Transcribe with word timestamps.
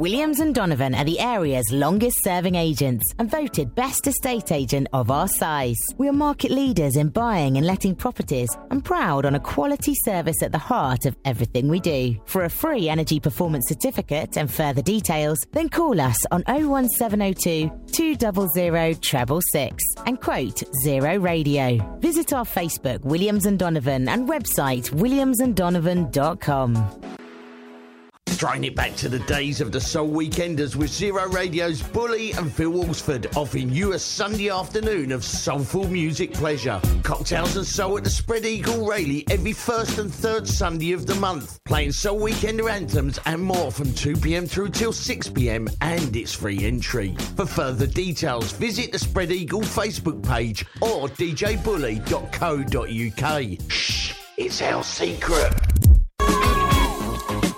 Williams 0.00 0.40
and 0.40 0.54
Donovan 0.54 0.94
are 0.94 1.04
the 1.04 1.20
area's 1.20 1.70
longest 1.72 2.24
serving 2.24 2.54
agents 2.54 3.04
and 3.18 3.30
voted 3.30 3.74
best 3.74 4.06
estate 4.06 4.50
agent 4.50 4.86
of 4.94 5.10
our 5.10 5.28
size. 5.28 5.76
We 5.98 6.08
are 6.08 6.14
market 6.14 6.50
leaders 6.50 6.96
in 6.96 7.10
buying 7.10 7.58
and 7.58 7.66
letting 7.66 7.94
properties 7.94 8.48
and 8.70 8.82
proud 8.82 9.26
on 9.26 9.34
a 9.34 9.40
quality 9.40 9.94
service 9.94 10.42
at 10.42 10.52
the 10.52 10.58
heart 10.58 11.04
of 11.04 11.18
everything 11.26 11.68
we 11.68 11.80
do. 11.80 12.18
For 12.24 12.44
a 12.44 12.48
free 12.48 12.88
energy 12.88 13.20
performance 13.20 13.68
certificate 13.68 14.38
and 14.38 14.50
further 14.50 14.80
details, 14.80 15.38
then 15.52 15.68
call 15.68 16.00
us 16.00 16.16
on 16.30 16.44
01702 16.46 17.70
200 17.92 19.02
treble 19.02 19.42
six 19.52 19.84
and 20.06 20.18
quote 20.18 20.62
Zero 20.82 21.18
Radio. 21.18 21.76
Visit 21.98 22.32
our 22.32 22.46
Facebook 22.46 23.04
Williams 23.04 23.44
and 23.44 23.58
Donovan 23.58 24.08
and 24.08 24.26
website 24.26 24.88
williamsanddonovan.com. 24.92 27.00
Throwing 28.30 28.64
it 28.64 28.74
back 28.74 28.96
to 28.96 29.10
the 29.10 29.18
days 29.20 29.60
of 29.60 29.70
the 29.70 29.80
Soul 29.80 30.08
Weekenders 30.08 30.74
with 30.74 30.90
Zero 30.90 31.28
Radio's 31.28 31.82
Bully 31.82 32.32
and 32.32 32.50
Phil 32.50 32.70
Walsford 32.70 33.36
offering 33.36 33.68
you 33.68 33.92
a 33.92 33.98
Sunday 33.98 34.48
afternoon 34.48 35.12
of 35.12 35.22
soulful 35.24 35.86
music 35.88 36.32
pleasure. 36.32 36.80
Cocktails 37.02 37.56
and 37.56 37.66
soul 37.66 37.98
at 37.98 38.04
the 38.04 38.10
Spread 38.10 38.46
Eagle 38.46 38.86
Rayleigh 38.86 39.24
every 39.30 39.52
first 39.52 39.98
and 39.98 40.10
third 40.12 40.48
Sunday 40.48 40.92
of 40.92 41.06
the 41.06 41.14
month. 41.16 41.58
Playing 41.66 41.92
Soul 41.92 42.20
Weekender 42.20 42.70
anthems 42.70 43.18
and 43.26 43.42
more 43.42 43.70
from 43.70 43.88
2pm 43.88 44.48
through 44.48 44.70
till 44.70 44.92
6pm 44.92 45.76
and 45.82 46.16
it's 46.16 46.32
free 46.32 46.64
entry. 46.64 47.14
For 47.36 47.44
further 47.44 47.86
details, 47.86 48.52
visit 48.52 48.92
the 48.92 48.98
Spread 48.98 49.32
Eagle 49.32 49.62
Facebook 49.62 50.26
page 50.26 50.64
or 50.80 51.08
djbully.co.uk. 51.08 53.70
Shh, 53.70 54.14
it's 54.38 54.62
our 54.62 54.82
secret. 54.82 55.89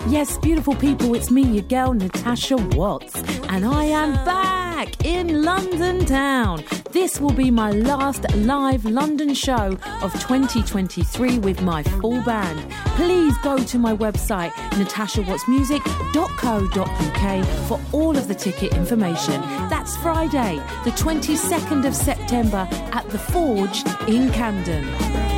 Yes, 0.09 0.37
beautiful 0.37 0.75
people, 0.75 1.15
it's 1.15 1.31
me, 1.31 1.43
your 1.43 1.63
girl 1.63 1.93
Natasha 1.93 2.57
Watts, 2.57 3.15
and 3.47 3.63
I 3.65 3.85
am 3.85 4.13
back 4.25 5.05
in 5.05 5.43
London 5.43 6.05
town. 6.05 6.61
This 6.91 7.21
will 7.21 7.31
be 7.31 7.49
my 7.49 7.71
last 7.71 8.29
live 8.35 8.83
London 8.83 9.33
show 9.33 9.77
of 10.01 10.11
2023 10.19 11.39
with 11.39 11.61
my 11.61 11.83
full 11.83 12.21
band. 12.23 12.69
Please 12.97 13.33
go 13.43 13.57
to 13.57 13.79
my 13.79 13.95
website, 13.95 14.51
natashawattsmusic.co.uk, 14.71 17.45
for 17.67 17.79
all 17.93 18.17
of 18.17 18.27
the 18.27 18.35
ticket 18.35 18.73
information. 18.73 19.39
That's 19.69 19.95
Friday, 19.97 20.57
the 20.83 20.91
22nd 20.91 21.85
of 21.85 21.95
September 21.95 22.67
at 22.91 23.09
The 23.09 23.19
Forge 23.19 23.85
in 24.09 24.29
Camden. 24.31 25.32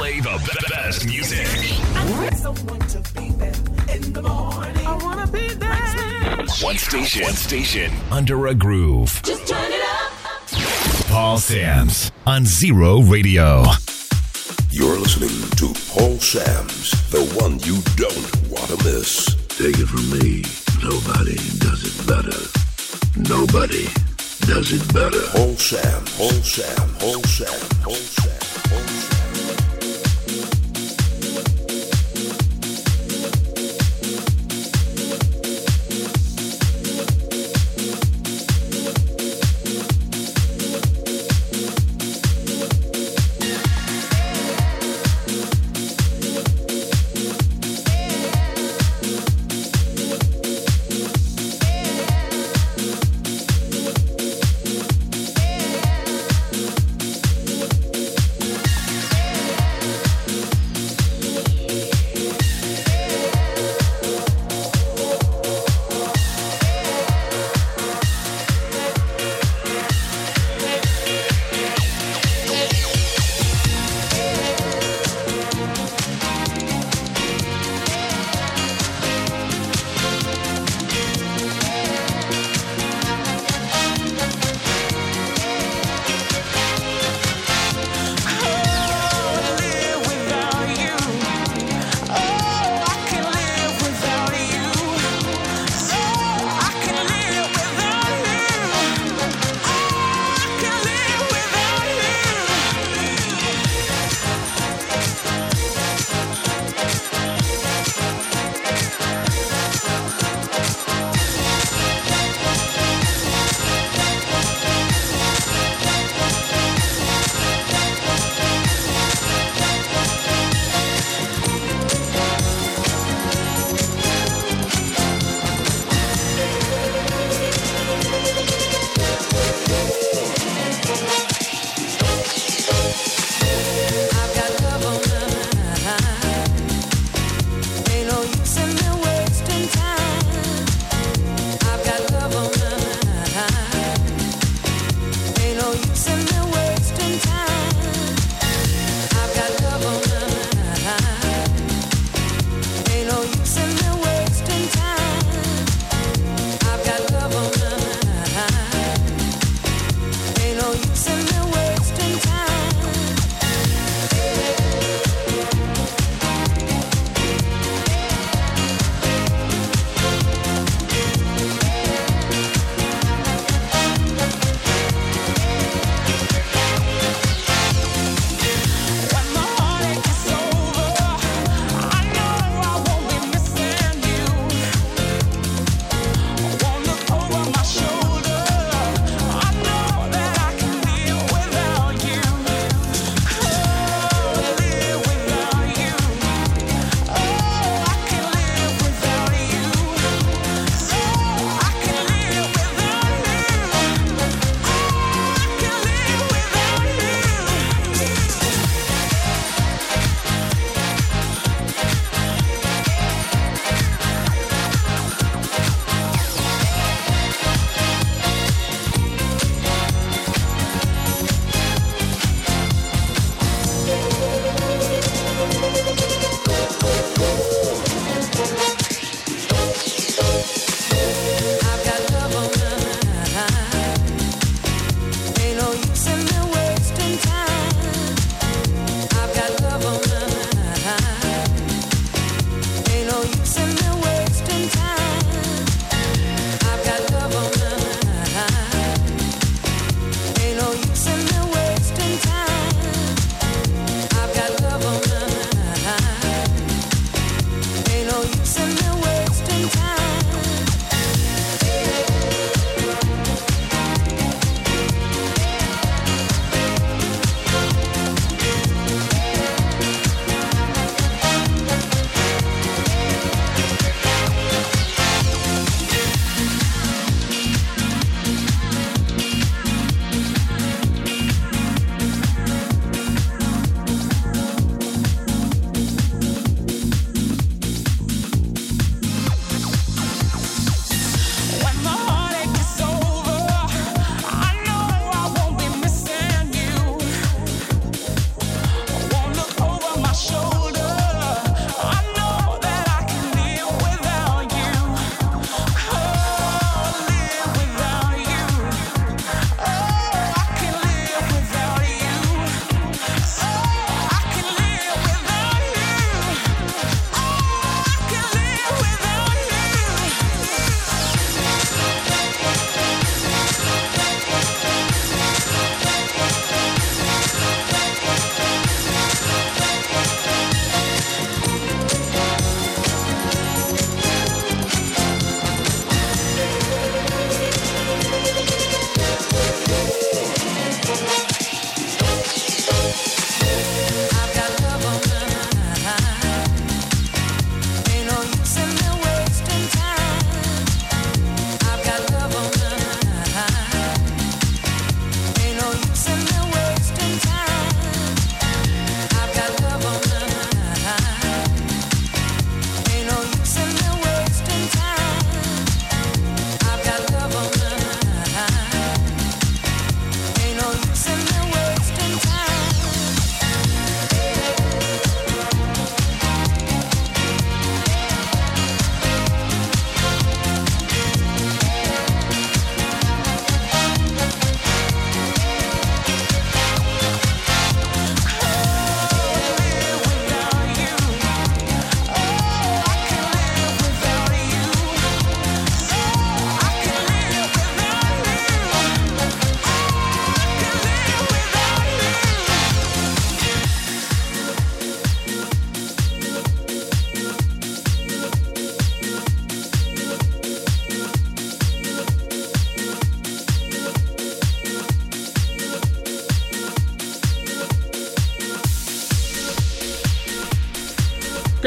Play 0.00 0.18
the 0.20 0.66
best 0.70 1.04
music 1.04 1.46
I 4.86 4.98
wanna 5.02 5.26
be- 5.26 5.54
best 5.56 5.96
music. 6.38 6.64
One 6.64 6.78
station. 6.78 7.22
One 7.22 7.34
station. 7.34 7.92
Under 8.10 8.46
a 8.46 8.54
groove. 8.54 9.20
Just 9.22 9.46
turn 9.46 9.70
it 9.70 9.82
up. 9.82 10.10
Paul 11.08 11.36
Sams 11.36 12.10
on 12.26 12.46
Zero 12.46 13.02
Radio. 13.02 13.64
You're 14.70 14.98
listening 14.98 15.36
to 15.60 15.66
Paul 15.92 16.18
Sams, 16.18 16.92
the 17.10 17.22
one 17.42 17.58
you 17.68 17.76
don't 18.00 18.30
want 18.48 18.68
to 18.72 18.78
miss. 18.82 19.26
Take 19.60 19.78
it 19.78 19.88
from 19.92 20.06
me, 20.16 20.44
nobody 20.82 21.36
does 21.66 21.80
it 21.84 21.96
better. 22.08 22.40
Nobody 23.34 23.84
does 24.48 24.72
it 24.72 24.84
better. 24.94 25.20
Paul 25.36 25.56
Sam, 25.56 26.00
Paul 26.16 26.40
Sam, 26.54 26.88
Paul 26.98 27.22
Sam, 27.24 27.60
Paul 27.82 27.94
Sam, 27.94 28.40
Paul 28.40 28.40
Sam. 28.40 28.49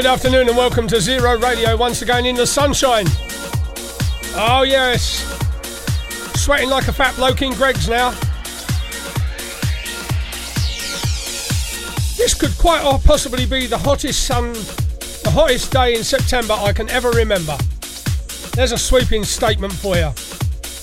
Good 0.04 0.12
afternoon 0.12 0.50
and 0.50 0.58
welcome 0.58 0.86
to 0.90 1.00
Zero 1.00 1.40
Radio 1.40 1.78
once 1.78 2.02
again 2.02 2.26
in 2.26 2.36
the 2.36 2.46
sunshine. 2.46 3.06
Oh, 4.36 4.66
yes. 4.68 5.24
Sweating 6.36 6.70
like 6.70 6.90
a 6.90 6.92
fat 6.92 7.16
bloke 7.16 7.42
in 7.42 7.54
Greggs 7.54 7.88
now. 7.88 8.10
This 12.18 12.34
could 12.34 12.52
quite 12.58 12.84
possibly 13.06 13.46
be 13.46 13.66
the 13.66 13.78
hottest 13.78 14.28
sun, 14.28 14.52
the 14.52 15.32
hottest 15.34 15.72
day 15.72 15.96
in 15.96 16.04
September 16.04 16.54
I 16.54 16.74
can 16.74 16.90
ever 16.90 17.12
remember. 17.12 17.56
There's 18.56 18.74
a 18.74 18.78
sweeping 18.78 19.24
statement 19.24 19.72
for 19.72 19.96
you 19.96 20.12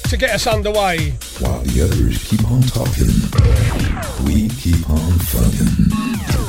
to 0.05 0.17
get 0.17 0.31
us 0.31 0.47
underway. 0.47 1.11
While 1.41 1.61
the 1.61 1.83
others 1.83 2.25
keep 2.25 2.51
on 2.51 2.63
talking, 2.63 4.25
we 4.25 4.49
keep 4.49 4.89
on 4.89 5.19
fucking. 5.19 6.40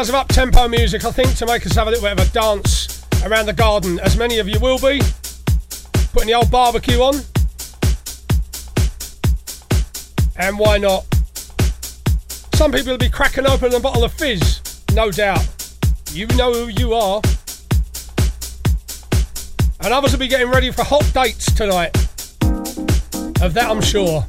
Hours 0.00 0.08
of 0.08 0.14
up-tempo 0.14 0.66
music, 0.66 1.04
I 1.04 1.10
think, 1.10 1.36
to 1.36 1.44
make 1.44 1.66
us 1.66 1.74
have 1.74 1.86
a 1.86 1.90
little 1.90 2.02
bit 2.02 2.18
of 2.18 2.26
a 2.26 2.32
dance 2.32 3.04
around 3.22 3.44
the 3.44 3.52
garden, 3.52 4.00
as 4.00 4.16
many 4.16 4.38
of 4.38 4.48
you 4.48 4.58
will 4.58 4.78
be. 4.78 4.98
Putting 6.14 6.28
the 6.28 6.32
old 6.32 6.50
barbecue 6.50 6.96
on. 7.00 7.16
And 10.36 10.58
why 10.58 10.78
not? 10.78 11.04
Some 12.54 12.72
people 12.72 12.92
will 12.92 12.98
be 12.98 13.10
cracking 13.10 13.46
open 13.46 13.74
a 13.74 13.80
bottle 13.80 14.02
of 14.02 14.14
fizz, 14.14 14.62
no 14.94 15.10
doubt. 15.10 15.46
You 16.12 16.26
know 16.28 16.50
who 16.50 16.68
you 16.68 16.94
are. 16.94 17.20
And 19.80 19.92
others 19.92 20.12
will 20.12 20.18
be 20.18 20.28
getting 20.28 20.48
ready 20.48 20.70
for 20.70 20.82
hot 20.82 21.04
dates 21.12 21.52
tonight. 21.52 21.94
Of 23.42 23.52
that, 23.52 23.66
I'm 23.68 23.82
sure. 23.82 24.24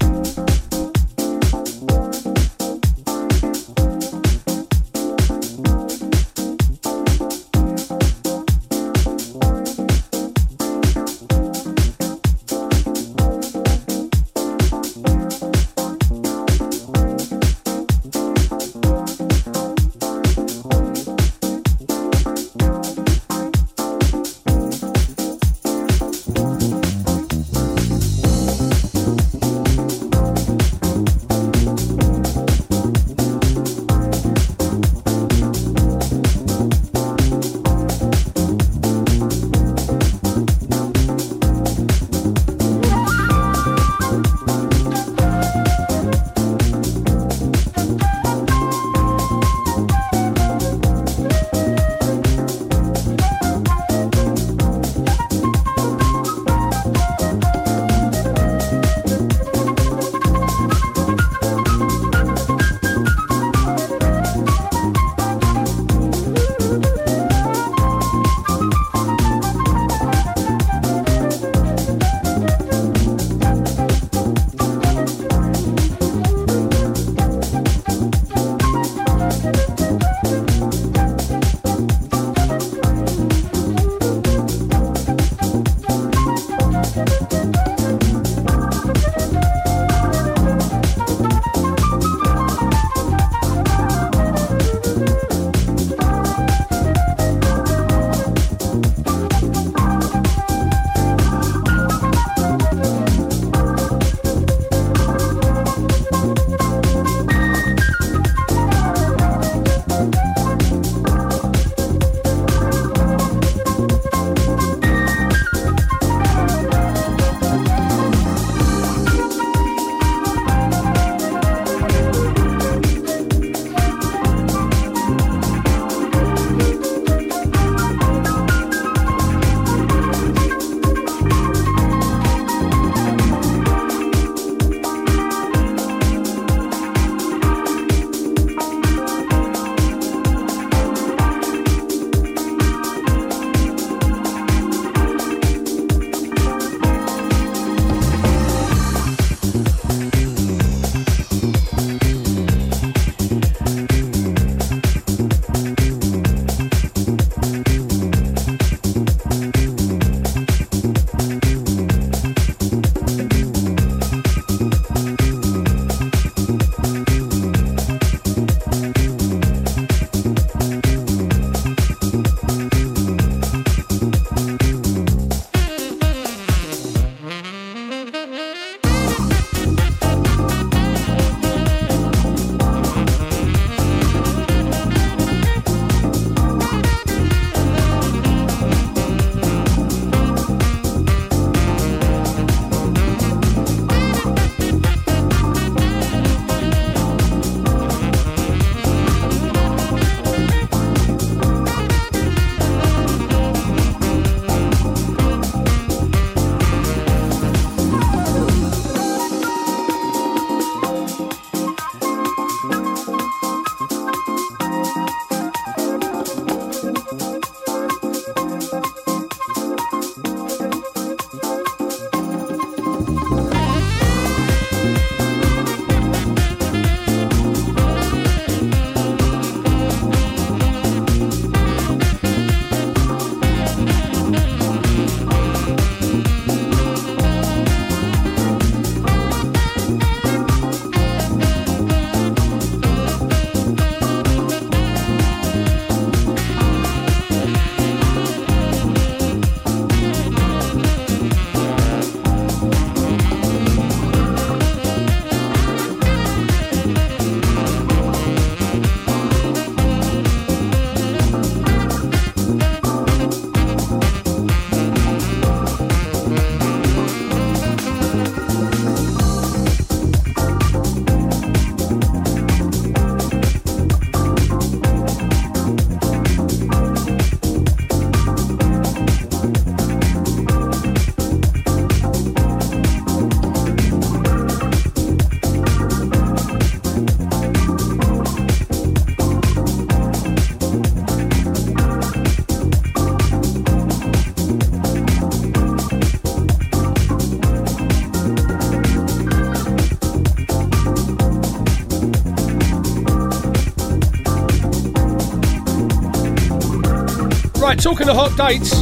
Right, 307.61 307.79
talking 307.79 308.09
of 308.09 308.15
hot 308.15 308.35
dates, 308.35 308.81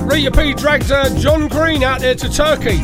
Rita 0.00 0.30
P 0.30 0.54
dragged 0.54 0.92
uh, 0.92 1.12
John 1.18 1.48
Green 1.48 1.82
out 1.82 2.00
there 2.00 2.14
to 2.14 2.32
Turkey. 2.32 2.78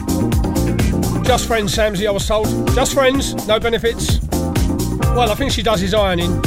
Just 1.22 1.46
friends, 1.46 1.72
Samsy, 1.72 2.08
I 2.08 2.10
was 2.10 2.26
told. 2.26 2.48
Just 2.74 2.92
friends, 2.92 3.46
no 3.46 3.60
benefits. 3.60 4.18
Well, 4.30 5.30
I 5.30 5.36
think 5.36 5.52
she 5.52 5.62
does 5.62 5.80
his 5.80 5.94
ironing. 5.94 6.42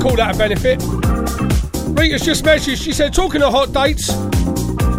Call 0.00 0.16
that 0.16 0.34
a 0.34 0.36
benefit. 0.38 0.82
Rita's 1.96 2.22
just 2.22 2.44
messaged, 2.44 2.82
she 2.82 2.92
said, 2.92 3.14
talking 3.14 3.40
of 3.40 3.52
hot 3.52 3.72
dates, 3.72 4.08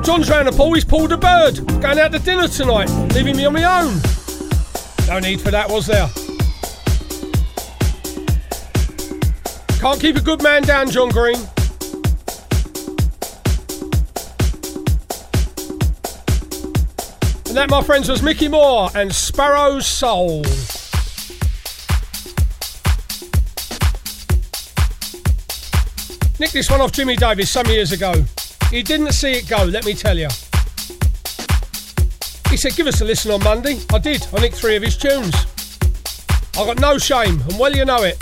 John's 0.08 0.29
round 0.29 0.48
the 0.48 0.53
pool, 0.55 0.74
he's 0.75 0.86
pulled 0.86 1.12
a 1.12 1.17
bird. 1.17 1.58
Going 1.82 2.00
out 2.00 2.13
to 2.13 2.20
dinner 2.20 2.48
tonight, 2.48 2.89
leaving 3.13 3.36
me 3.36 3.46
on 3.46 3.51
my 3.51 3.82
own. 3.82 4.01
No 5.08 5.20
need 5.20 5.41
for 5.41 5.51
that, 5.51 5.70
was 5.70 5.88
there? 5.88 6.08
Can't 9.82 10.00
keep 10.00 10.15
a 10.15 10.22
good 10.22 10.41
man 10.41 10.63
down, 10.63 10.89
John 10.89 11.10
Green. 11.10 11.36
And 17.55 17.62
that, 17.62 17.69
my 17.69 17.81
friends, 17.81 18.09
was 18.09 18.21
Micky 18.21 18.50
More 18.50 18.89
and 18.95 19.15
Sparrow 19.15 19.79
Soul. 19.79 20.41
Nick 26.38 26.51
this 26.51 26.69
one 26.69 26.81
off 26.81 26.91
Jimmy 26.91 27.15
Davis 27.15 27.50
some 27.50 27.65
years 27.67 27.93
ago. 27.93 28.25
He 28.69 28.83
didn't 28.83 29.13
see 29.13 29.31
it 29.31 29.47
go, 29.47 29.63
let 29.63 29.85
me 29.85 29.93
tell 29.93 30.17
you. 30.17 30.27
He 32.50 32.57
said, 32.57 32.75
Give 32.75 32.88
us 32.88 33.00
a 33.00 33.05
listen 33.05 33.31
on 33.31 33.41
Monday. 33.41 33.79
I 33.93 34.00
did. 34.00 34.27
I 34.33 34.41
nicked 34.41 34.57
three 34.57 34.75
of 34.75 34.83
his 34.83 34.97
tunes. 34.97 35.33
I 36.57 36.65
got 36.65 36.81
no 36.81 36.97
shame, 36.97 37.39
and 37.39 37.57
well, 37.57 37.74
you 37.74 37.85
know 37.85 38.03
it. 38.03 38.21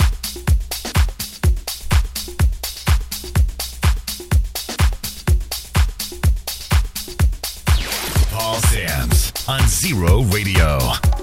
Zero 9.84 10.24
Radio. 10.32 11.23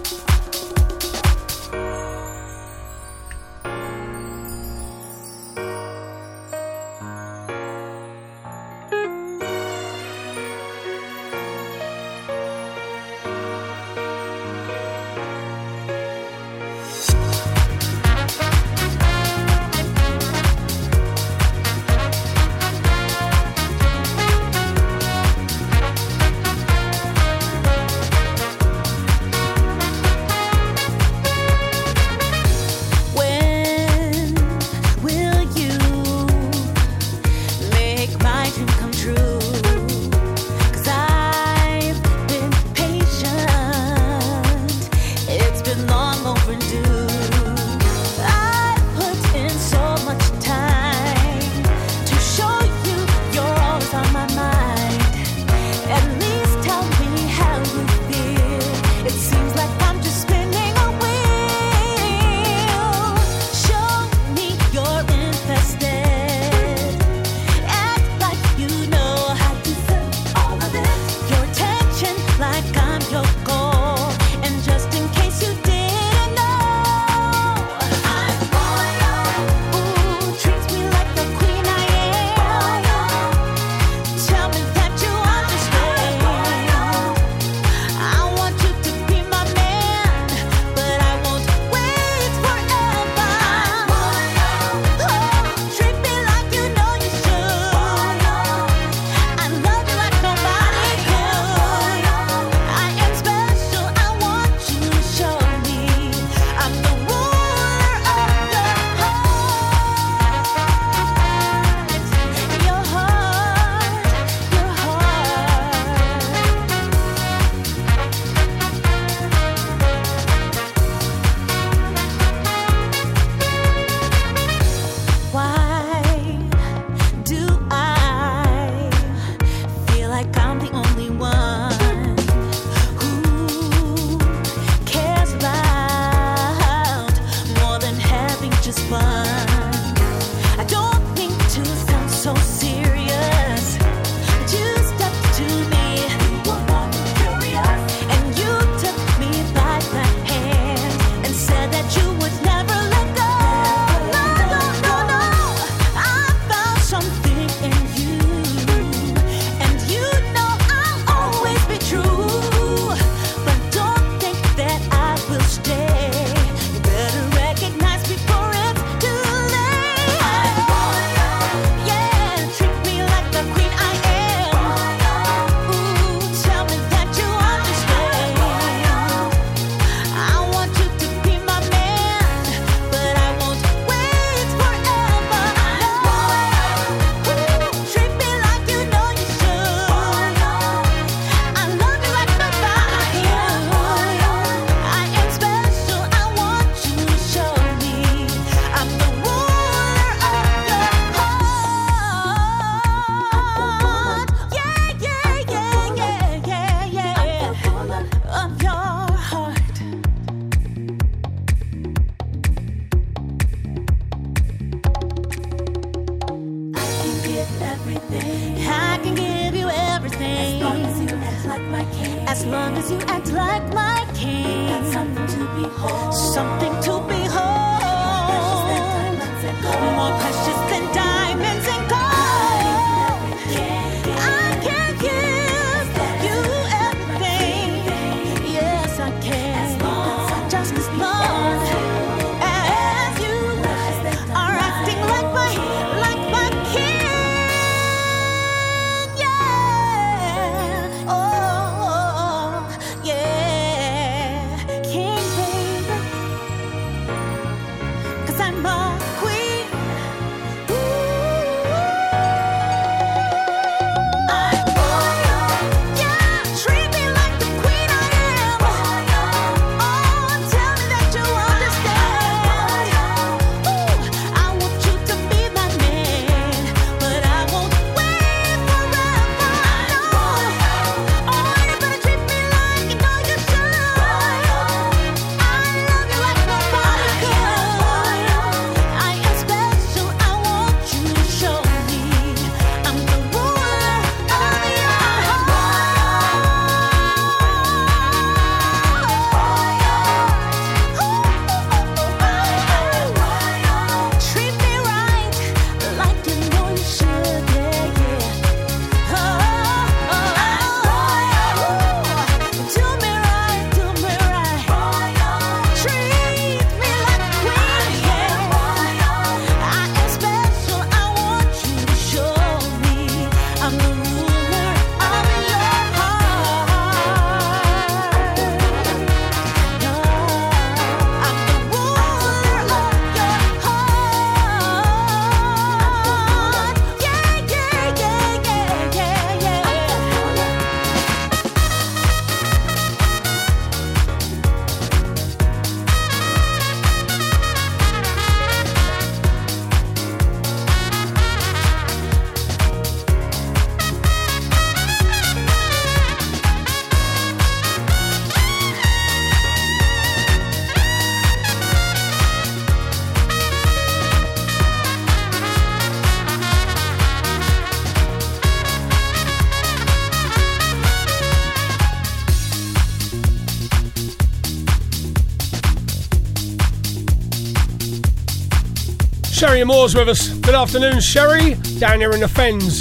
Sherry 379.61 379.67
Moore's 379.67 379.95
with 379.95 380.09
us. 380.09 380.29
Good 380.29 380.55
afternoon, 380.55 381.01
Sherry, 381.01 381.53
down 381.79 382.01
here 382.01 382.13
in 382.13 382.21
the 382.21 382.29
fens. 382.29 382.81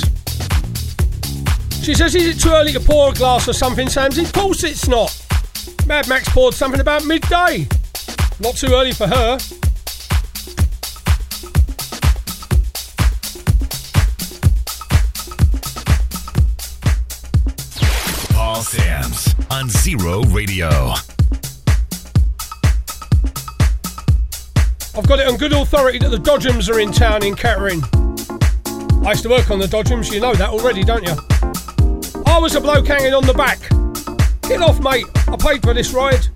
She 1.84 1.94
says, 1.94 2.16
Is 2.16 2.38
it 2.38 2.40
too 2.42 2.52
early 2.52 2.72
to 2.72 2.80
pour 2.80 3.12
a 3.12 3.14
glass 3.14 3.50
or 3.50 3.54
something, 3.54 3.88
Samsy? 3.88 4.24
Of 4.24 4.32
course 4.32 4.64
it's 4.64 4.88
not. 4.88 5.12
Mad 5.88 6.08
Max 6.08 6.30
poured 6.30 6.54
something 6.54 6.80
about 6.80 7.04
midday. 7.04 7.68
Not 8.40 8.56
too 8.56 8.68
early 8.68 8.94
for 8.94 9.08
her. 9.08 9.40
Paul 18.34 18.62
Sams 18.62 19.36
on 19.52 19.68
Zero 19.68 20.24
Radio. 20.28 20.94
I've 25.00 25.08
got 25.08 25.20
it 25.20 25.28
on 25.30 25.38
good 25.38 25.54
authority 25.54 25.98
that 26.00 26.10
the 26.10 26.18
Dodgems 26.18 26.70
are 26.70 26.78
in 26.82 26.92
town 26.92 27.24
in 27.24 27.34
Kettering. 27.34 27.82
I 29.06 29.12
used 29.12 29.24
to 29.24 29.30
work 29.30 29.50
on 29.50 29.58
the 29.58 29.66
Dodgems, 29.66 30.12
you 30.12 30.20
know 30.20 30.36
that 30.36 30.50
already, 30.50 30.84
don't 30.84 31.04
you? 31.04 31.16
I 32.26 32.38
was 32.38 32.56
a 32.56 32.60
bloke 32.60 32.86
hanging 32.86 33.14
on 33.14 33.26
the 33.26 33.34
back. 33.34 33.60
Get 34.42 34.62
off, 34.62 34.82
mate. 34.82 35.06
I 35.30 35.38
paid 35.38 35.62
for 35.62 35.74
this 35.74 35.94
ride. 35.94 36.28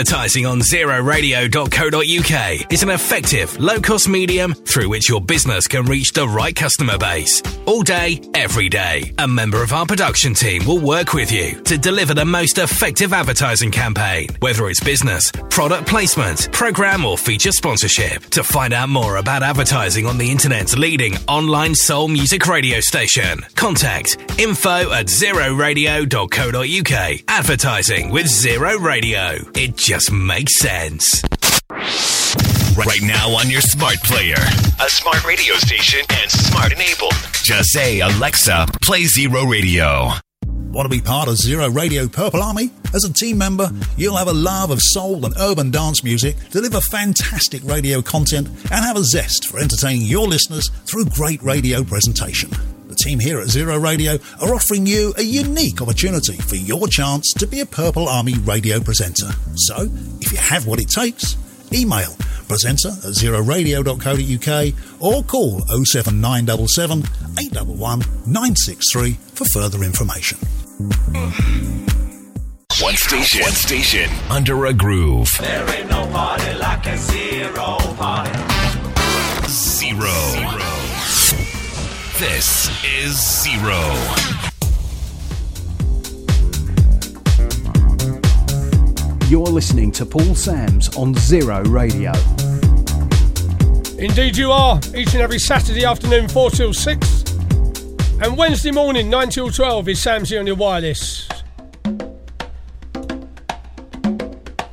Advertising 0.00 0.46
on 0.46 0.60
zeroradio.co.uk 0.60 2.72
is 2.72 2.82
an 2.82 2.88
effective, 2.88 3.60
low 3.60 3.78
cost 3.80 4.08
medium 4.08 4.54
through 4.54 4.88
which 4.88 5.10
your 5.10 5.20
business 5.20 5.66
can 5.66 5.84
reach 5.84 6.12
the 6.12 6.26
right 6.26 6.56
customer 6.56 6.96
base. 6.96 7.42
All 7.66 7.82
day, 7.82 8.20
every 8.34 8.68
day. 8.68 9.12
A 9.18 9.28
member 9.28 9.62
of 9.62 9.72
our 9.72 9.86
production 9.86 10.34
team 10.34 10.66
will 10.66 10.80
work 10.80 11.14
with 11.14 11.30
you 11.30 11.60
to 11.62 11.78
deliver 11.78 12.14
the 12.14 12.24
most 12.24 12.58
effective 12.58 13.12
advertising 13.12 13.70
campaign, 13.70 14.28
whether 14.40 14.68
it's 14.68 14.82
business, 14.82 15.30
product 15.50 15.86
placement, 15.86 16.50
program, 16.52 17.04
or 17.04 17.16
feature 17.16 17.52
sponsorship. 17.52 18.24
To 18.30 18.42
find 18.42 18.72
out 18.72 18.88
more 18.88 19.16
about 19.16 19.42
advertising 19.42 20.06
on 20.06 20.18
the 20.18 20.30
internet's 20.30 20.76
leading 20.76 21.16
online 21.28 21.74
soul 21.74 22.08
music 22.08 22.46
radio 22.46 22.80
station, 22.80 23.40
contact 23.54 24.16
info 24.38 24.92
at 24.92 25.06
zeroradio.co.uk. 25.06 27.20
Advertising 27.28 28.10
with 28.10 28.26
Zero 28.26 28.78
Radio. 28.78 29.36
It 29.54 29.76
just 29.76 30.10
makes 30.10 30.58
sense. 30.58 31.22
Right 32.76 33.02
now 33.02 33.30
on 33.30 33.50
your 33.50 33.60
smart 33.60 33.96
player, 34.04 34.36
a 34.36 34.88
smart 34.88 35.24
radio 35.26 35.54
station 35.54 36.00
and 36.08 36.30
smart 36.30 36.72
enabled. 36.72 37.12
Just 37.42 37.70
say, 37.70 38.00
Alexa, 38.00 38.66
play 38.82 39.04
Zero 39.04 39.44
Radio. 39.44 40.10
Want 40.44 40.86
to 40.86 40.88
be 40.88 41.00
part 41.00 41.28
of 41.28 41.36
Zero 41.36 41.68
Radio 41.68 42.06
Purple 42.06 42.42
Army? 42.42 42.70
As 42.94 43.04
a 43.04 43.12
team 43.12 43.38
member, 43.38 43.70
you'll 43.96 44.16
have 44.16 44.28
a 44.28 44.32
love 44.32 44.70
of 44.70 44.78
soul 44.80 45.24
and 45.26 45.34
urban 45.40 45.72
dance 45.72 46.04
music, 46.04 46.36
deliver 46.50 46.80
fantastic 46.80 47.60
radio 47.64 48.00
content, 48.00 48.46
and 48.46 48.84
have 48.84 48.96
a 48.96 49.02
zest 49.02 49.46
for 49.46 49.58
entertaining 49.58 50.02
your 50.02 50.28
listeners 50.28 50.70
through 50.88 51.06
great 51.06 51.42
radio 51.42 51.82
presentation. 51.82 52.50
The 52.86 52.94
team 52.94 53.18
here 53.18 53.40
at 53.40 53.48
Zero 53.48 53.78
Radio 53.78 54.14
are 54.40 54.54
offering 54.54 54.86
you 54.86 55.12
a 55.18 55.22
unique 55.22 55.82
opportunity 55.82 56.36
for 56.36 56.56
your 56.56 56.86
chance 56.86 57.32
to 57.38 57.46
be 57.48 57.60
a 57.60 57.66
Purple 57.66 58.08
Army 58.08 58.34
radio 58.34 58.78
presenter. 58.80 59.30
So, 59.56 59.88
if 60.20 60.30
you 60.30 60.38
have 60.38 60.66
what 60.66 60.80
it 60.80 60.88
takes, 60.88 61.36
email 61.72 62.14
presenter 62.48 62.88
at 62.88 63.14
zeroradio.co.uk 63.14 64.74
or 65.00 65.22
call 65.24 65.60
07977 65.84 67.04
811 67.38 68.06
963 68.26 69.12
for 69.34 69.44
further 69.46 69.84
information. 69.84 70.38
One 72.80 72.96
station, 72.96 73.42
one 73.42 73.52
station 73.52 74.10
under 74.30 74.66
a 74.66 74.72
groove. 74.72 75.28
There 75.38 75.70
ain't 75.78 75.90
no 75.90 76.06
party 76.06 76.54
like 76.58 76.86
a 76.86 76.96
zero 76.96 77.76
party. 77.96 78.32
Zero. 79.48 80.10
This 82.18 82.68
is 82.84 83.42
Zero. 83.42 84.49
You're 89.30 89.46
listening 89.46 89.92
to 89.92 90.04
Paul 90.04 90.34
Sams 90.34 90.88
on 90.96 91.14
Zero 91.14 91.62
Radio. 91.62 92.10
Indeed, 93.96 94.36
you 94.36 94.50
are. 94.50 94.80
Each 94.92 95.12
and 95.12 95.22
every 95.22 95.38
Saturday 95.38 95.84
afternoon, 95.84 96.26
4 96.26 96.50
till 96.50 96.74
6. 96.74 97.24
And 98.20 98.36
Wednesday 98.36 98.72
morning, 98.72 99.08
9 99.08 99.30
till 99.30 99.48
12, 99.48 99.88
is 99.90 100.00
Samsy 100.00 100.36
on 100.36 100.48
your 100.48 100.56
wireless. 100.56 101.28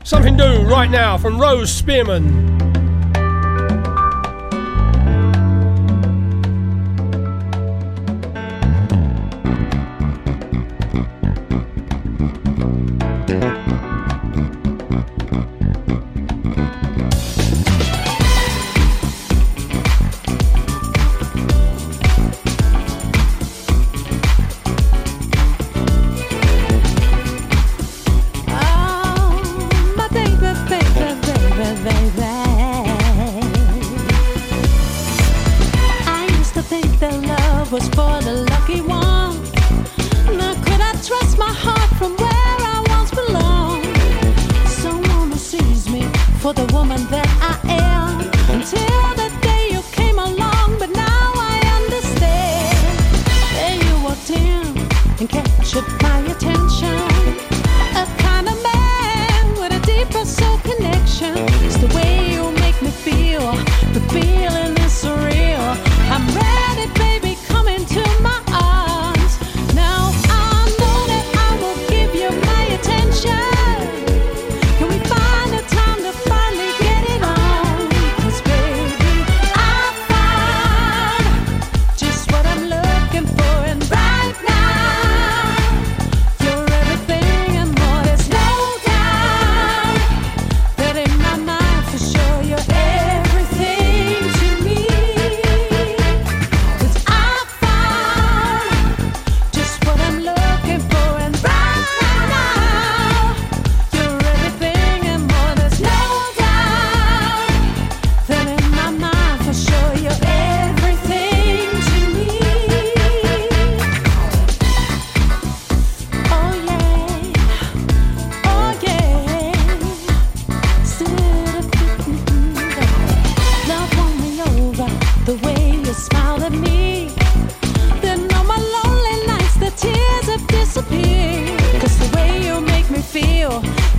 Something 0.03 0.35
new 0.35 0.63
right 0.63 0.89
now 0.89 1.19
from 1.19 1.39
Rose 1.39 1.71
Spearman. 1.71 2.66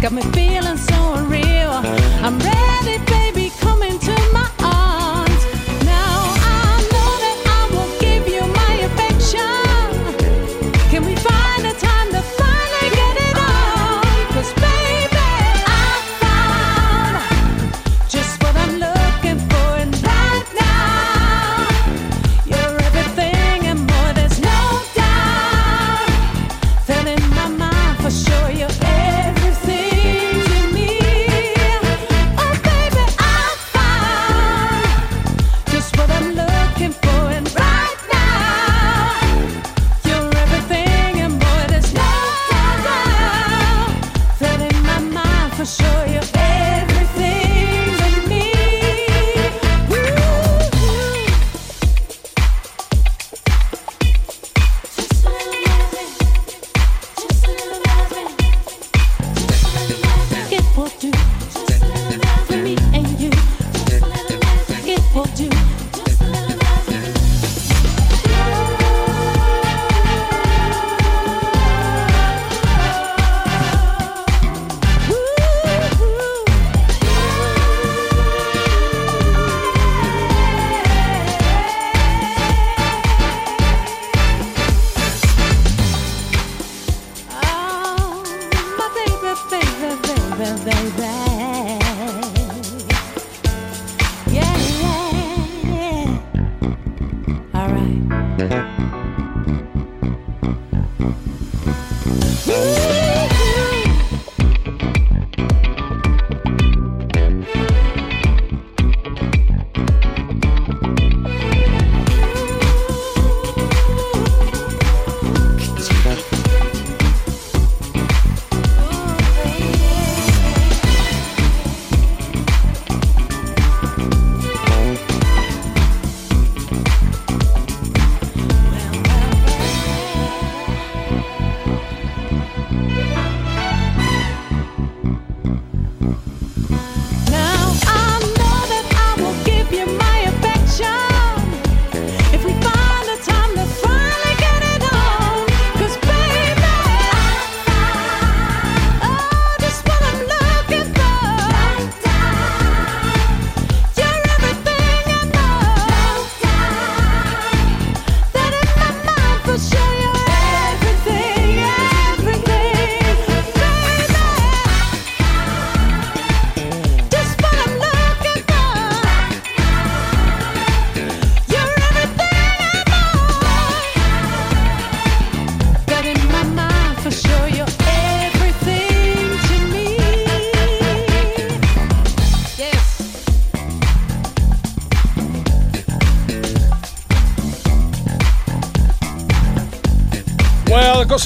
Got 0.01 0.13
me 0.13 0.23
feeling 0.33 0.77
so 0.77 1.15
unreal. 1.15 1.73
I'm 2.25 2.39
ready, 2.39 2.99
baby, 3.05 3.53
come 3.61 3.83
into 3.83 4.15
my 4.33 4.51
arms. 4.61 4.78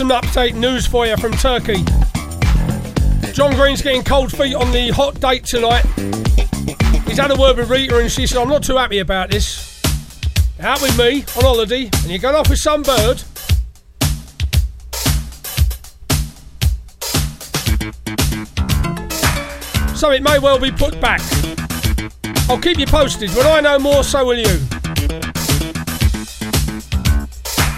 Some 0.03 0.21
update 0.21 0.55
news 0.55 0.85
for 0.85 1.07
you 1.07 1.17
from 1.17 1.31
Turkey. 1.35 1.85
John 3.33 3.55
Green's 3.55 3.83
getting 3.83 4.03
cold 4.03 4.33
feet 4.33 4.53
on 4.57 4.73
the 4.73 4.91
hot 4.91 5.21
date 5.21 5.45
tonight. 5.45 5.85
He's 7.07 7.19
had 7.19 7.31
a 7.31 7.37
word 7.37 7.57
with 7.57 7.71
Rita 7.71 7.99
and 7.99 8.11
she 8.11 8.27
said, 8.27 8.43
I'm 8.43 8.49
not 8.49 8.65
too 8.65 8.77
happy 8.79 8.99
about 8.99 9.31
this. 9.31 9.81
out 10.59 10.83
with 10.83 10.99
me 10.99 11.21
on 11.37 11.45
holiday 11.45 11.85
and 11.85 12.07
you're 12.07 12.19
going 12.19 12.35
off 12.35 12.51
with 12.51 12.59
some 12.59 12.83
bird. 12.83 13.21
So 19.97 20.11
it 20.11 20.25
may 20.25 20.41
well 20.41 20.59
be 20.59 20.73
put 20.73 21.01
back. 21.01 21.21
I'll 22.51 22.59
keep 22.59 22.79
you 22.79 22.87
posted. 22.87 23.31
When 23.37 23.47
I 23.47 23.61
know 23.61 23.79
more, 23.79 24.03
so 24.03 24.25
will 24.25 24.39
you. 24.39 24.59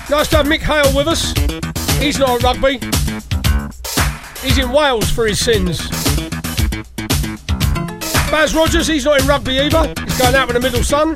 Nice 0.09 0.29
to 0.29 0.39
have 0.39 0.47
Mick 0.47 0.61
Hale 0.61 0.97
with 0.97 1.07
us. 1.07 1.74
He's 2.01 2.19
not 2.19 2.31
at 2.31 2.43
rugby. 2.43 2.79
He's 4.47 4.59
in 4.59 4.71
Wales 4.71 5.11
for 5.11 5.27
his 5.27 5.43
sins. 5.43 5.89
Baz 8.31 8.55
Rogers, 8.55 8.87
he's 8.87 9.05
not 9.05 9.21
in 9.21 9.27
rugby 9.27 9.59
either. 9.59 9.95
He's 10.05 10.19
going 10.19 10.35
out 10.35 10.49
with 10.49 10.57
the 10.57 10.61
middle 10.61 10.83
son. 10.83 11.15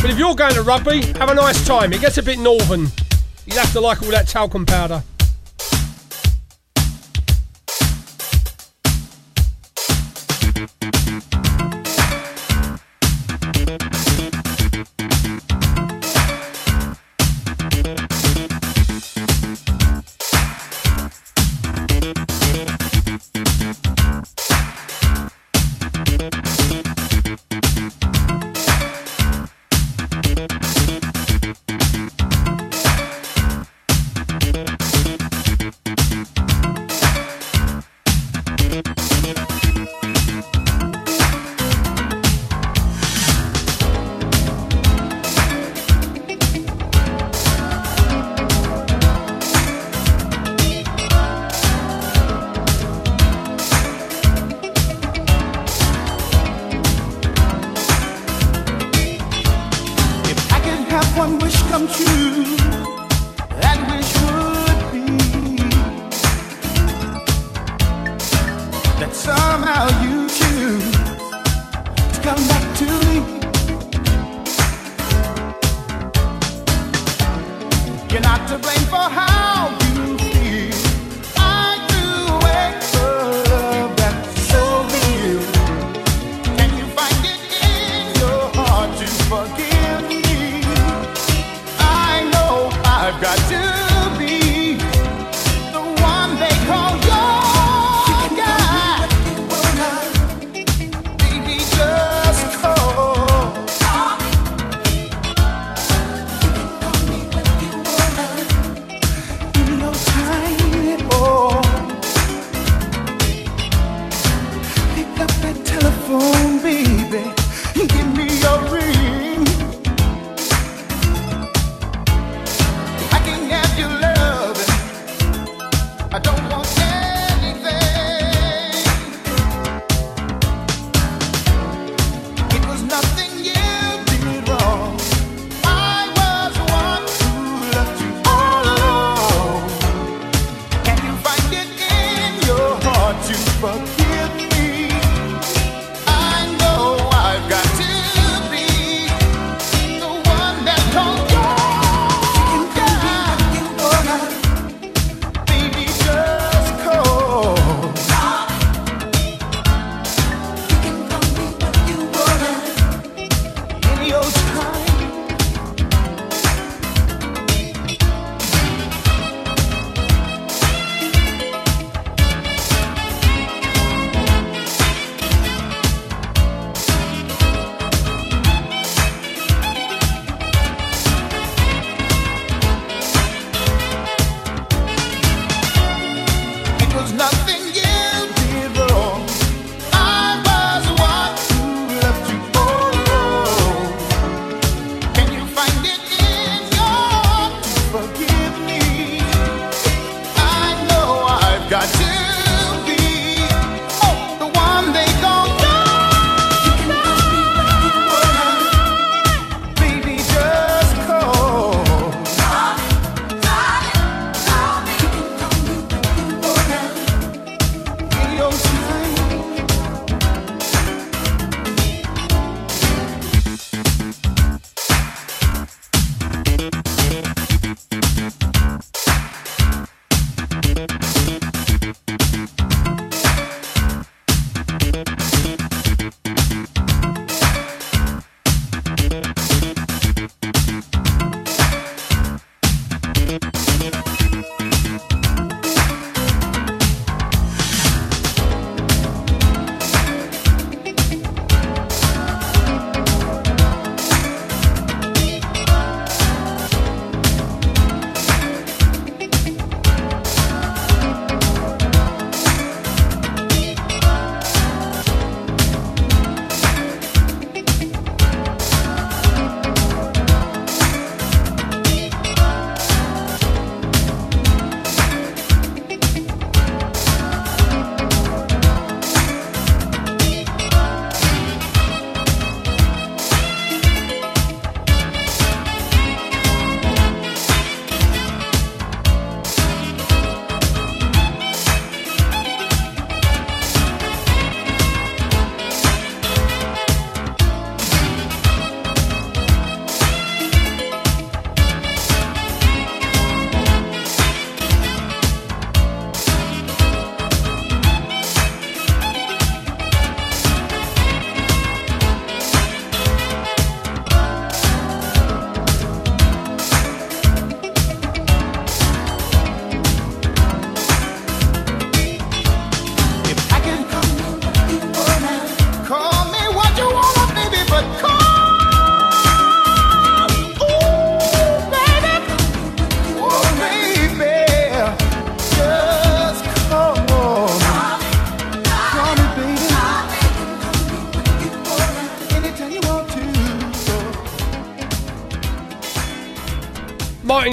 But 0.00 0.10
if 0.10 0.18
you're 0.18 0.34
going 0.34 0.54
to 0.54 0.62
rugby, 0.62 1.02
have 1.18 1.30
a 1.30 1.34
nice 1.34 1.66
time. 1.66 1.92
It 1.92 2.00
gets 2.00 2.18
a 2.18 2.22
bit 2.22 2.38
northern. 2.38 2.86
You 3.46 3.58
have 3.58 3.72
to 3.72 3.80
like 3.80 4.02
all 4.02 4.10
that 4.10 4.28
talcum 4.28 4.64
powder. 4.64 5.02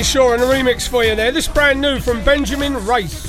Shaw 0.06 0.34
and 0.34 0.42
a 0.42 0.46
remix 0.46 0.88
for 0.88 1.04
you 1.04 1.16
there. 1.16 1.32
This 1.32 1.48
brand 1.48 1.82
new 1.82 2.00
from 2.00 2.24
Benjamin 2.24 2.86
Race. 2.86 3.25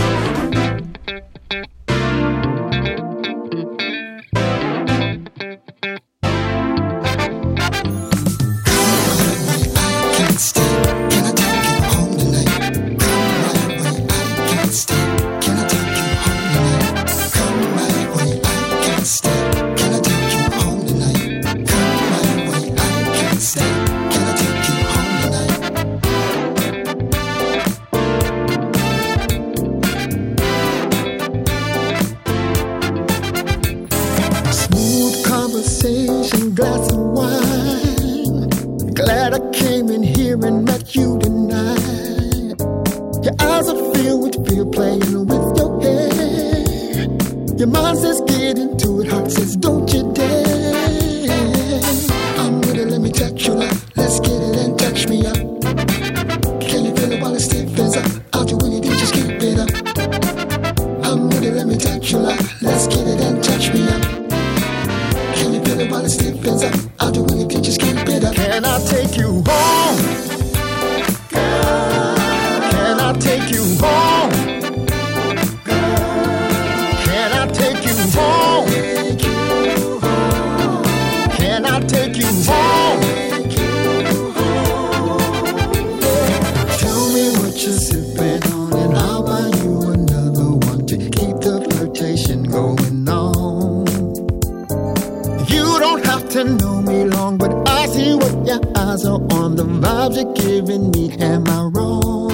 to 96.37 96.45
know 96.45 96.83
me 96.83 97.05
long, 97.05 97.39
but 97.39 97.51
I 97.67 97.87
see 97.87 98.15
what 98.15 98.47
your 98.47 98.61
eyes 98.77 99.07
are 99.07 99.23
on. 99.33 99.57
The 99.57 99.65
vibes 99.65 100.17
you're 100.17 100.35
giving 100.35 100.91
me, 100.91 101.11
am 101.19 101.49
I 101.49 101.63
wrong? 101.73 102.31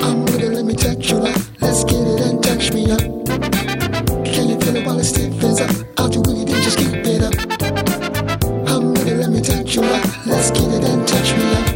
I'm 0.00 0.24
with 0.24 0.40
it, 0.40 0.52
let 0.52 0.64
me 0.64 0.74
touch 0.74 1.10
you 1.10 1.16
up. 1.18 1.36
Let's 1.60 1.82
get 1.82 2.00
it 2.00 2.20
and 2.20 2.40
touch 2.44 2.72
me 2.72 2.92
up. 2.92 3.00
Can 4.24 4.50
you 4.50 4.60
feel 4.60 4.76
it 4.76 4.86
while 4.86 5.00
it 5.00 5.04
stiffens 5.04 5.60
up? 5.60 5.70
I'll 5.98 6.08
do 6.08 6.22
anything, 6.30 6.62
just 6.62 6.78
keep 6.78 6.94
it 6.94 7.22
up. 7.24 7.34
I'm 8.70 8.92
with 8.92 9.08
it, 9.08 9.16
let 9.16 9.30
me 9.30 9.40
touch 9.40 9.74
you 9.74 9.82
up. 9.82 10.26
Let's 10.26 10.52
get 10.52 10.70
it 10.70 10.84
and 10.84 11.08
touch 11.08 11.34
me 11.34 11.44
up. 11.58 11.66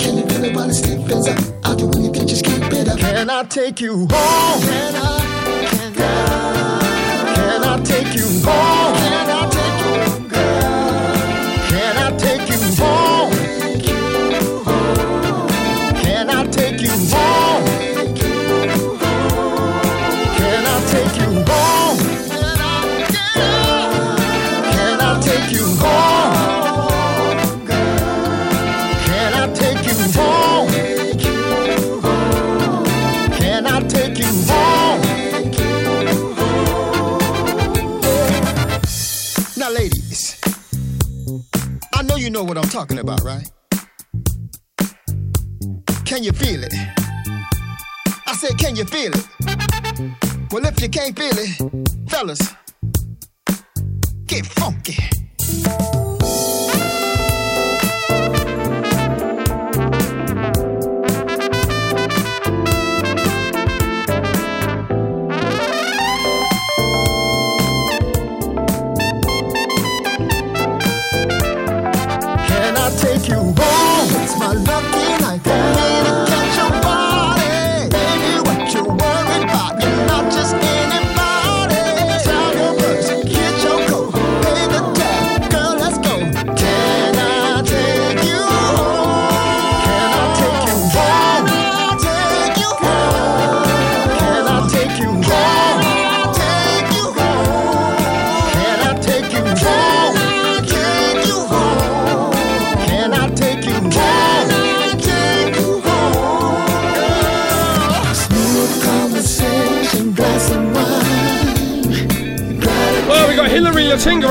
Can 0.00 0.18
you 0.18 0.26
feel 0.26 0.44
it 0.46 0.52
while 0.56 0.68
it 0.68 0.74
stiffens 0.74 1.28
up? 1.28 1.38
I'll 1.62 1.76
do 1.76 1.88
anything, 1.96 2.26
just 2.26 2.44
keep 2.44 2.64
it 2.72 2.88
up. 2.88 2.98
Can 2.98 3.30
I 3.30 3.44
take 3.44 3.80
you 3.80 4.08
home? 4.10 5.39
Can 46.20 46.26
you 46.26 46.32
feel 46.32 46.62
it? 46.62 46.74
I 48.26 48.34
said, 48.34 48.58
can 48.58 48.76
you 48.76 48.84
feel 48.84 49.10
it? 49.10 49.26
Well, 50.52 50.66
if 50.66 50.78
you 50.82 50.90
can't 50.90 51.18
feel 51.18 51.32
it, 51.32 52.10
fellas. 52.10 52.59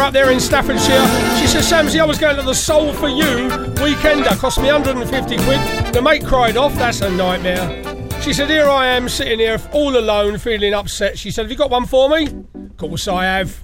up 0.10 0.14
there 0.14 0.32
in 0.32 0.40
Staffordshire. 0.40 1.06
She 1.40 1.46
says, 1.46 1.72
Samsy, 1.72 2.00
I 2.00 2.06
was 2.06 2.18
going 2.18 2.36
to 2.36 2.42
the 2.42 2.56
Soul 2.56 2.94
for 2.94 3.08
You 3.08 3.48
weekender. 3.78 4.36
Cost 4.40 4.60
me 4.60 4.66
150 4.66 5.38
quid. 5.38 5.94
The 5.94 6.02
mate 6.02 6.26
cried 6.26 6.58
off. 6.58 6.74
That's 6.74 7.02
a 7.02 7.12
nightmare. 7.12 7.84
She 8.22 8.34
said, 8.34 8.50
Here 8.50 8.68
I 8.68 8.88
am 8.88 9.08
sitting 9.08 9.38
here 9.38 9.60
all 9.72 9.96
alone, 9.96 10.40
feeling 10.40 10.74
upset. 10.74 11.20
She 11.20 11.30
said, 11.30 11.44
Have 11.44 11.52
you 11.52 11.58
got 11.58 11.70
one 11.70 11.86
for 11.86 12.10
me? 12.10 12.26
Of 12.26 12.78
course 12.78 13.08
I 13.08 13.26
have. 13.26 13.59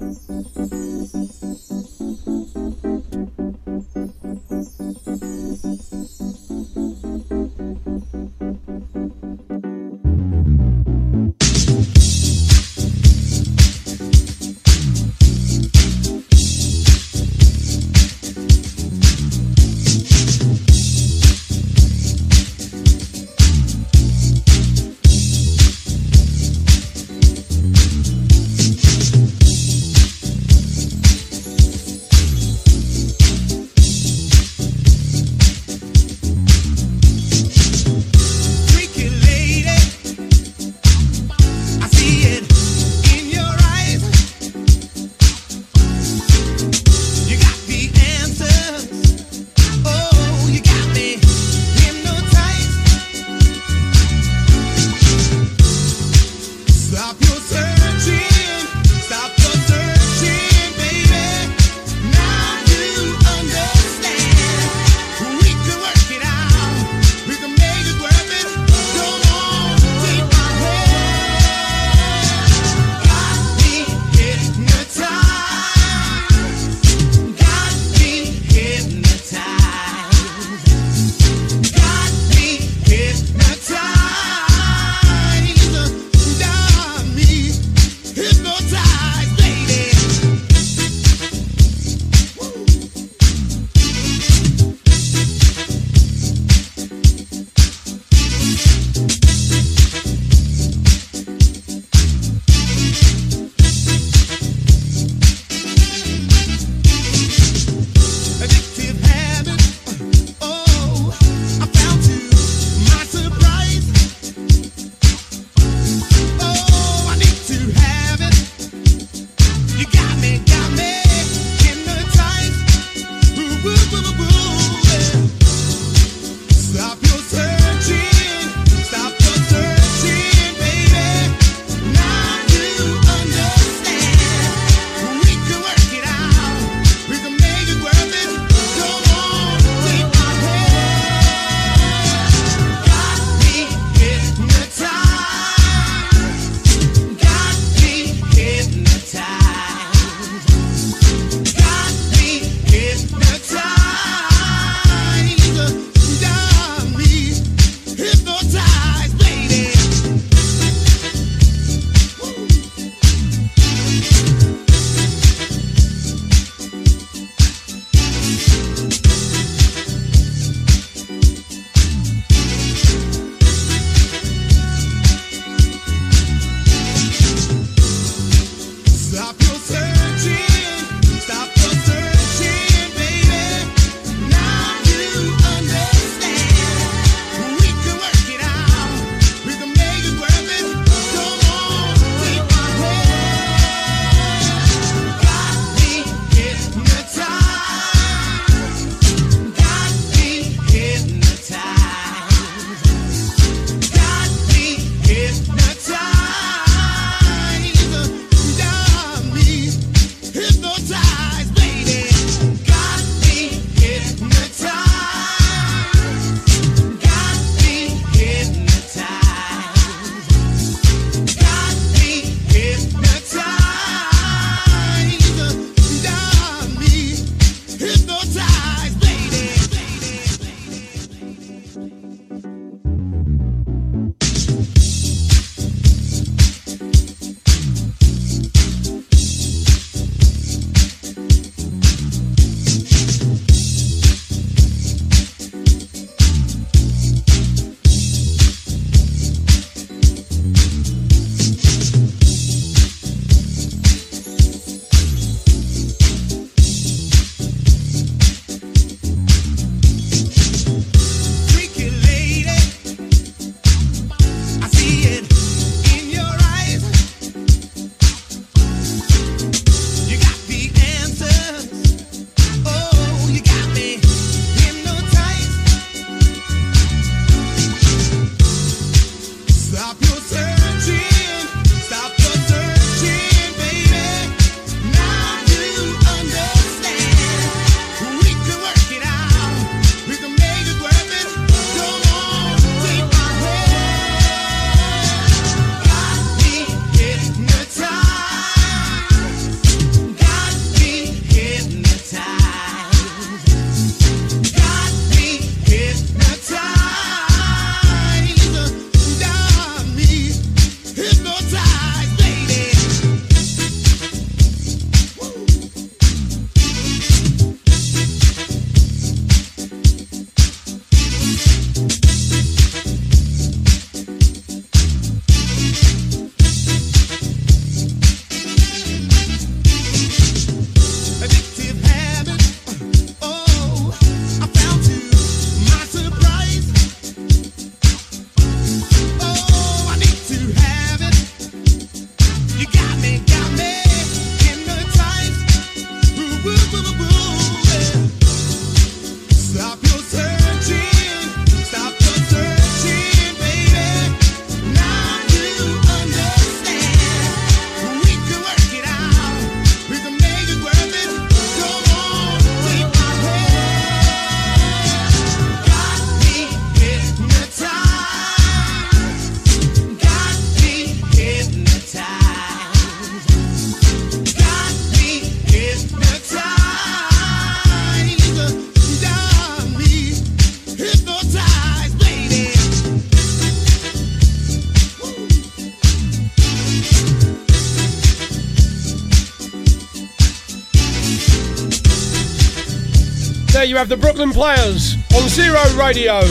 You 393.76 393.80
have 393.80 393.90
the 393.90 393.98
Brooklyn 393.98 394.32
Players 394.32 394.96
on 395.14 395.28
Zero 395.28 395.62
Radio. 395.78 396.22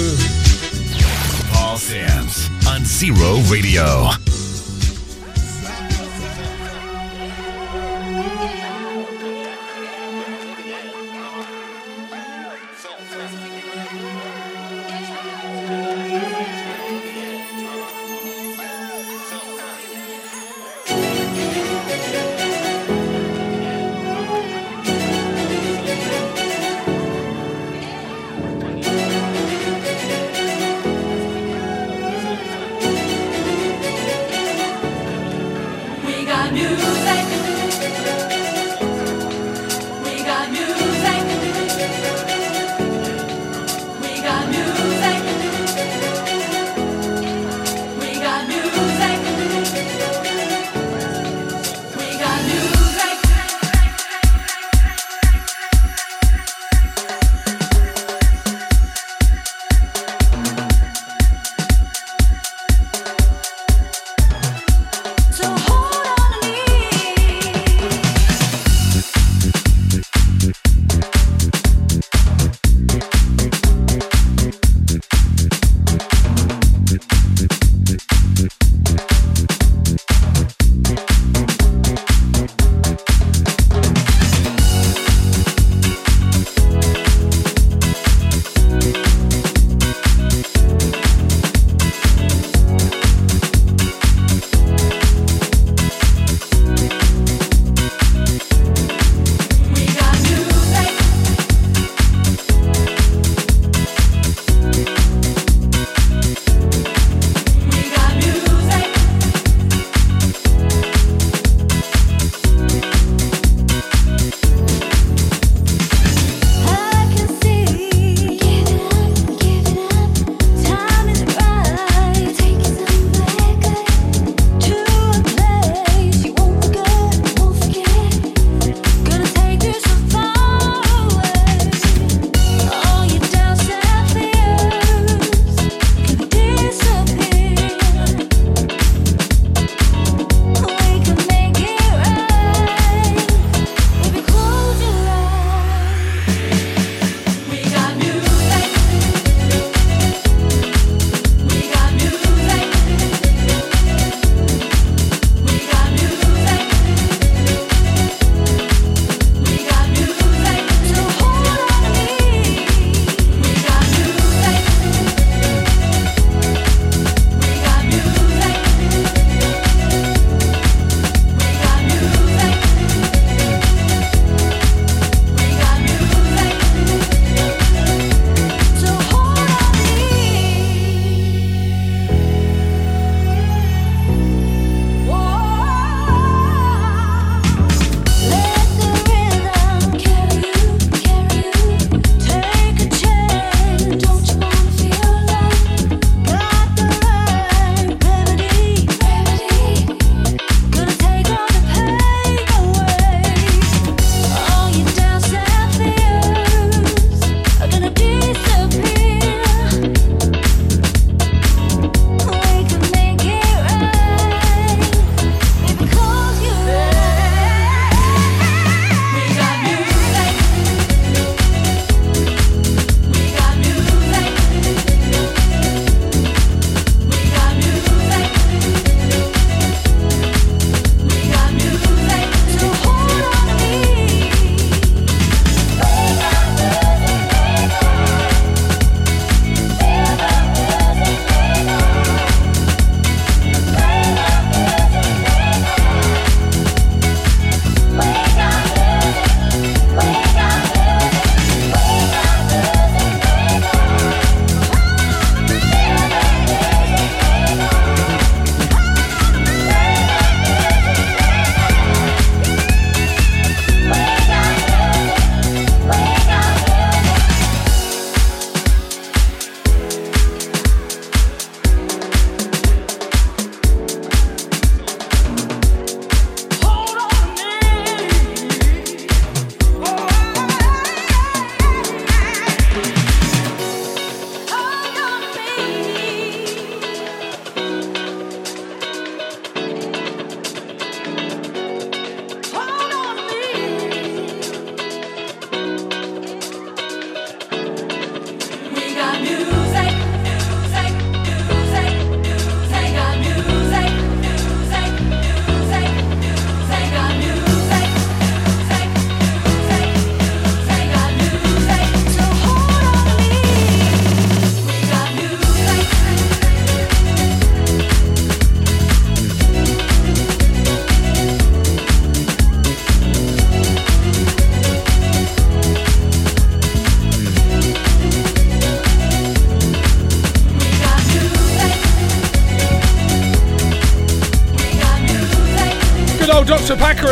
Paul 1.53 1.76
Sams 1.76 2.49
on 2.66 2.86
Zero 2.86 3.36
Radio. 3.53 4.24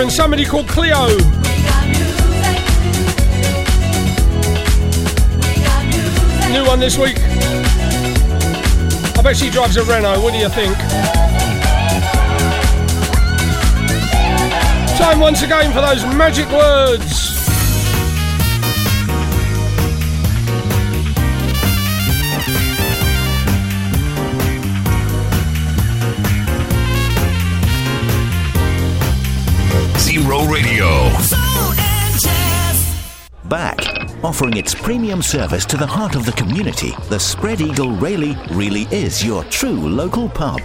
And 0.03 0.11
somebody 0.11 0.45
called 0.45 0.67
Clio. 0.67 1.07
New 6.51 6.67
one 6.67 6.81
this 6.81 6.99
week. 6.99 7.19
I 9.17 9.21
bet 9.23 9.37
she 9.37 9.49
drives 9.49 9.77
a 9.77 9.85
Renault. 9.85 10.21
What 10.21 10.33
do 10.33 10.41
you 10.41 10.49
think? 10.49 10.77
Time 14.99 15.21
once 15.21 15.43
again 15.43 15.73
for 15.73 15.81
those 15.81 16.05
magic 16.17 16.49
words. 16.51 17.42
Radio. 30.53 31.09
Back, 33.47 33.79
offering 34.23 34.59
its 34.59 34.75
premium 34.75 35.23
service 35.23 35.65
to 35.65 35.79
the 35.79 35.87
heart 35.87 36.15
of 36.15 36.27
the 36.27 36.33
community, 36.33 36.93
the 37.09 37.19
Spread 37.19 37.63
Eagle 37.63 37.93
Rayleigh 37.93 38.37
really 38.51 38.83
is 38.95 39.25
your 39.25 39.45
true 39.45 39.89
local 39.89 40.29
pub. 40.29 40.61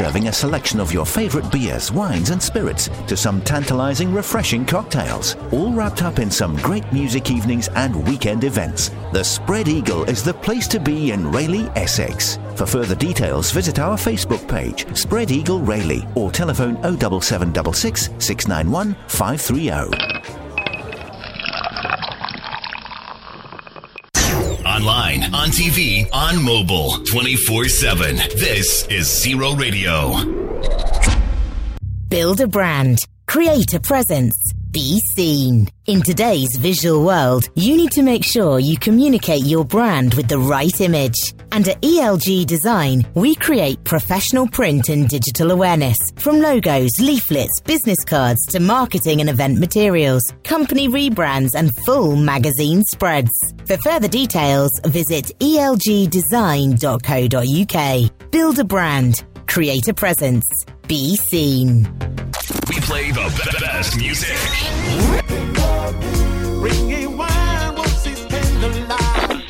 Serving 0.00 0.28
a 0.28 0.32
selection 0.32 0.80
of 0.80 0.94
your 0.94 1.04
favourite 1.04 1.52
beers, 1.52 1.92
wines, 1.92 2.30
and 2.30 2.42
spirits 2.42 2.88
to 3.06 3.14
some 3.14 3.42
tantalising, 3.42 4.14
refreshing 4.14 4.64
cocktails, 4.64 5.36
all 5.52 5.74
wrapped 5.74 6.02
up 6.02 6.18
in 6.18 6.30
some 6.30 6.56
great 6.56 6.90
music 6.90 7.30
evenings 7.30 7.68
and 7.76 8.08
weekend 8.08 8.44
events. 8.44 8.92
The 9.12 9.22
Spread 9.22 9.68
Eagle 9.68 10.04
is 10.04 10.24
the 10.24 10.32
place 10.32 10.66
to 10.68 10.80
be 10.80 11.10
in 11.10 11.30
Rayleigh, 11.30 11.70
Essex. 11.76 12.38
For 12.56 12.64
further 12.64 12.94
details, 12.94 13.50
visit 13.50 13.78
our 13.78 13.98
Facebook 13.98 14.48
page, 14.48 14.86
Spread 14.96 15.30
Eagle 15.30 15.60
Rayleigh, 15.60 16.08
or 16.14 16.30
telephone 16.32 16.76
07766 16.76 18.08
691 18.24 18.96
530. 19.06 20.30
Online, 24.64 25.29
on 25.40 25.48
TV, 25.48 26.06
on 26.12 26.42
mobile, 26.44 27.02
24 27.04 27.64
7. 27.64 28.16
This 28.36 28.86
is 28.88 29.06
Zero 29.22 29.54
Radio. 29.54 30.12
Build 32.10 32.42
a 32.42 32.46
brand. 32.46 32.98
Create 33.26 33.72
a 33.72 33.80
presence. 33.80 34.52
Be 34.70 35.00
seen. 35.16 35.68
In 35.86 36.00
today's 36.00 36.56
visual 36.56 37.04
world, 37.04 37.48
you 37.56 37.76
need 37.76 37.90
to 37.92 38.02
make 38.02 38.24
sure 38.24 38.58
you 38.60 38.78
communicate 38.78 39.44
your 39.44 39.64
brand 39.64 40.14
with 40.14 40.28
the 40.28 40.38
right 40.38 40.80
image. 40.80 41.16
And 41.50 41.66
at 41.66 41.82
ELG 41.82 42.46
Design, 42.46 43.04
we 43.14 43.34
create 43.34 43.82
professional 43.82 44.46
print 44.46 44.88
and 44.88 45.08
digital 45.08 45.50
awareness. 45.50 45.96
From 46.14 46.38
logos, 46.38 46.92
leaflets, 47.00 47.60
business 47.64 48.04
cards 48.04 48.46
to 48.50 48.60
marketing 48.60 49.20
and 49.20 49.28
event 49.28 49.58
materials, 49.58 50.22
company 50.44 50.88
rebrands 50.88 51.56
and 51.56 51.74
full 51.84 52.14
magazine 52.14 52.84
spreads. 52.92 53.32
For 53.66 53.76
further 53.78 54.06
details, 54.06 54.70
visit 54.84 55.32
elgdesign.co.uk. 55.40 58.30
Build 58.30 58.58
a 58.60 58.64
brand. 58.64 59.24
Create 59.50 59.88
a 59.88 59.94
presence. 59.94 60.46
Be 60.86 61.16
seen. 61.16 61.82
We 62.68 62.76
play 62.82 63.10
the 63.10 63.26
be- 63.36 63.58
best 63.58 63.96
music. 63.96 64.36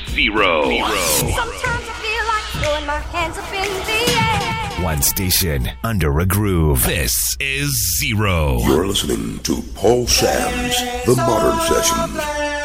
Zero. 0.08 0.62
Sometimes 0.62 1.86
I 1.86 1.94
feel 2.00 2.24
like 2.26 2.44
throwing 2.64 2.86
my 2.86 2.98
hands 3.12 3.36
up 3.36 3.52
in 3.52 3.68
the 3.84 4.78
air. 4.78 4.84
One 4.84 5.02
station 5.02 5.68
under 5.84 6.18
a 6.20 6.24
groove. 6.26 6.84
This 6.86 7.36
is 7.38 7.98
Zero. 7.98 8.58
You're 8.60 8.86
listening 8.86 9.38
to 9.40 9.60
Paul 9.74 10.06
Sams 10.06 10.76
The 11.04 11.14
Modern 11.16 11.60
Sessions. 11.66 12.59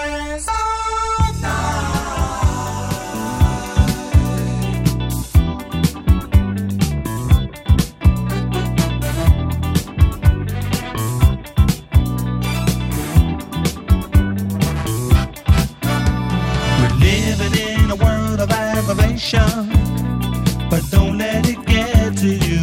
But 20.69 20.83
don't 20.91 21.17
let 21.17 21.47
it 21.47 21.65
get 21.65 22.17
to 22.17 22.27
you. 22.27 22.59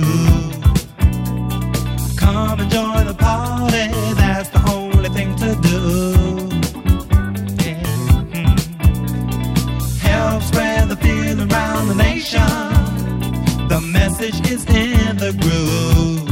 Come 2.16 2.60
and 2.60 2.70
join 2.70 3.06
the 3.06 3.14
party, 3.14 3.88
that's 4.14 4.50
the 4.50 4.62
only 4.70 5.08
thing 5.08 5.34
to 5.36 5.54
do. 5.62 5.80
Mm. 8.32 8.56
Help 10.00 10.42
spread 10.42 10.90
the 10.90 10.96
the 11.88 11.94
nation. 11.94 12.42
The 13.68 13.80
message 13.80 14.38
is 14.50 14.66
in 14.66 15.16
the 15.16 15.32
groove. 15.40 16.28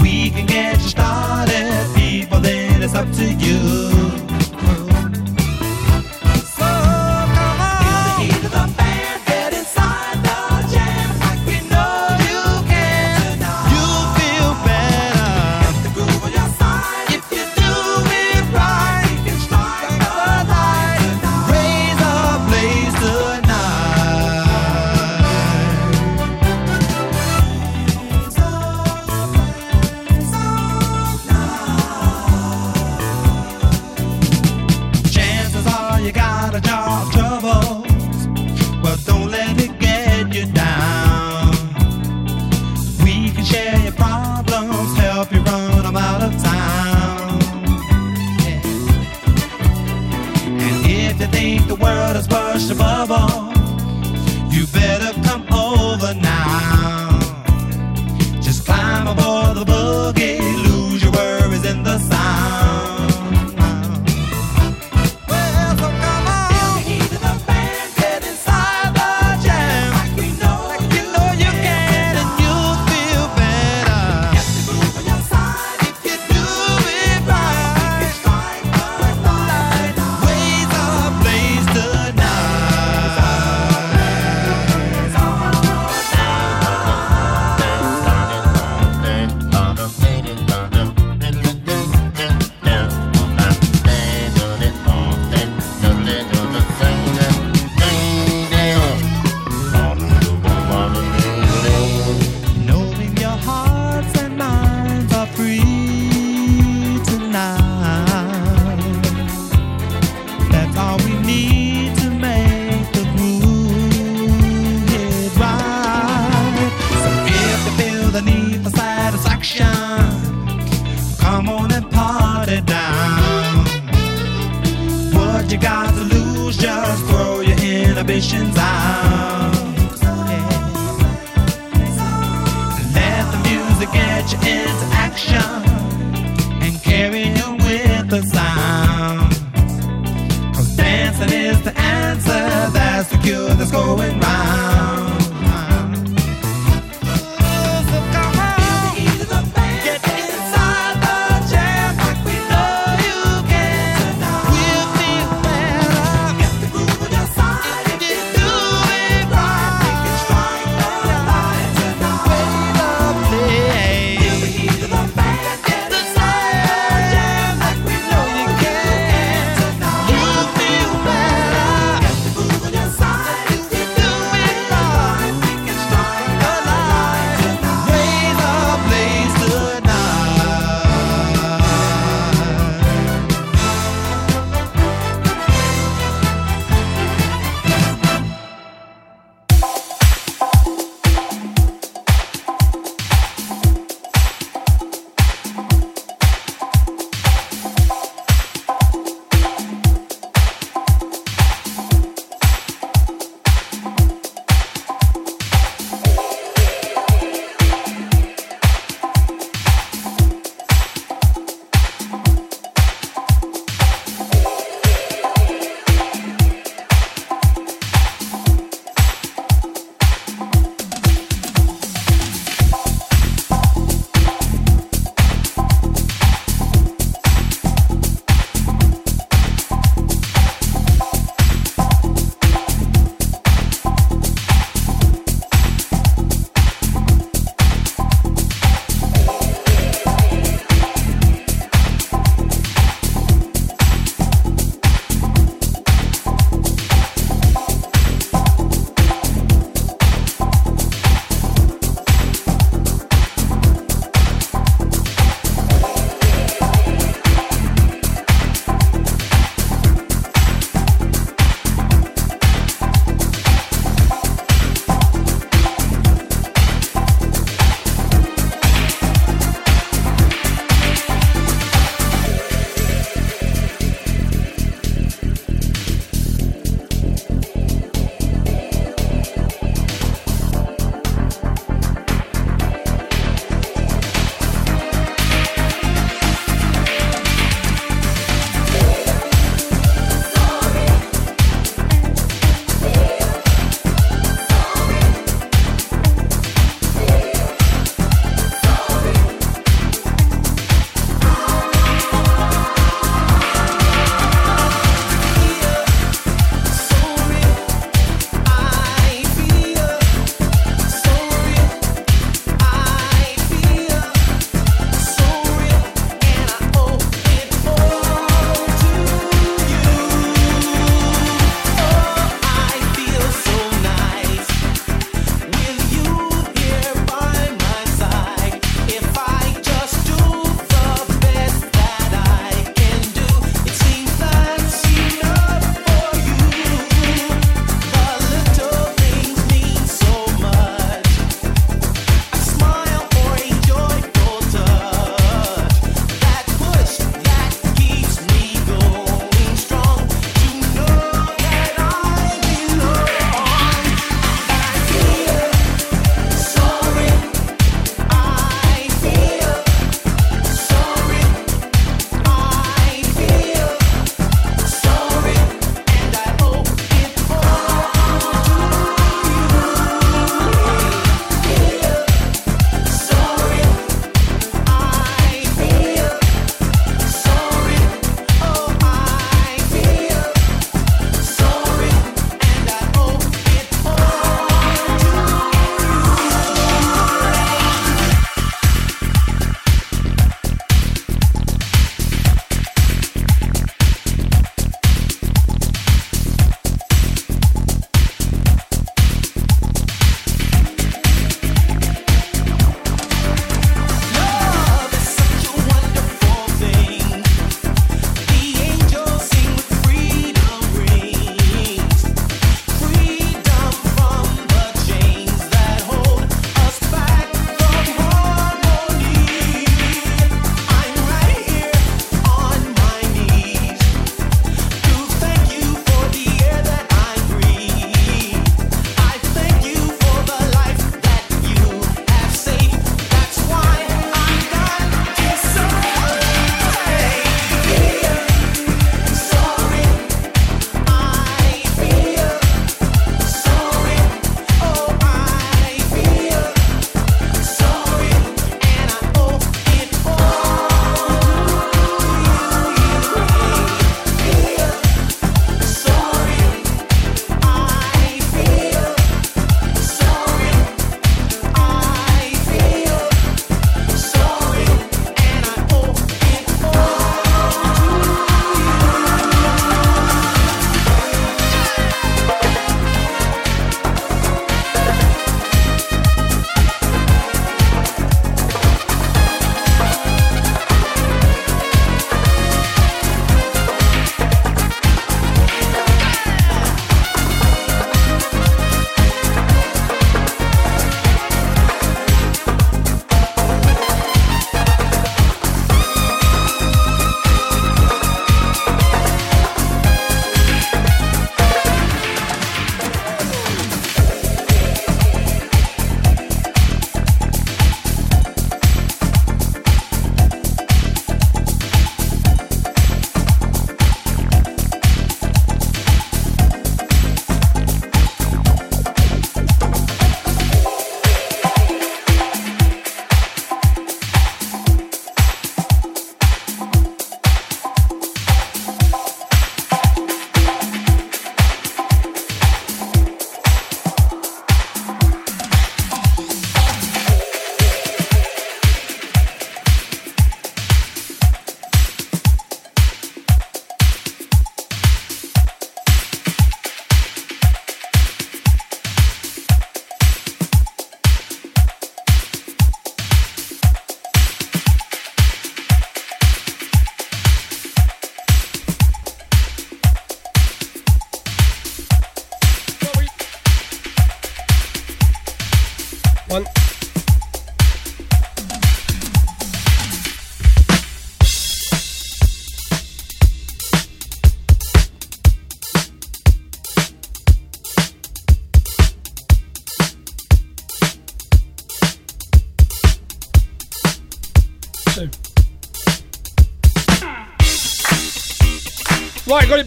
We 0.00 0.30
can 0.30 0.46
get 0.46 0.80
you 0.80 0.88
started, 0.88 1.92
people, 1.94 2.40
then 2.40 2.82
it's 2.82 2.94
up 2.94 3.10
to 3.12 3.24
you. 3.24 3.83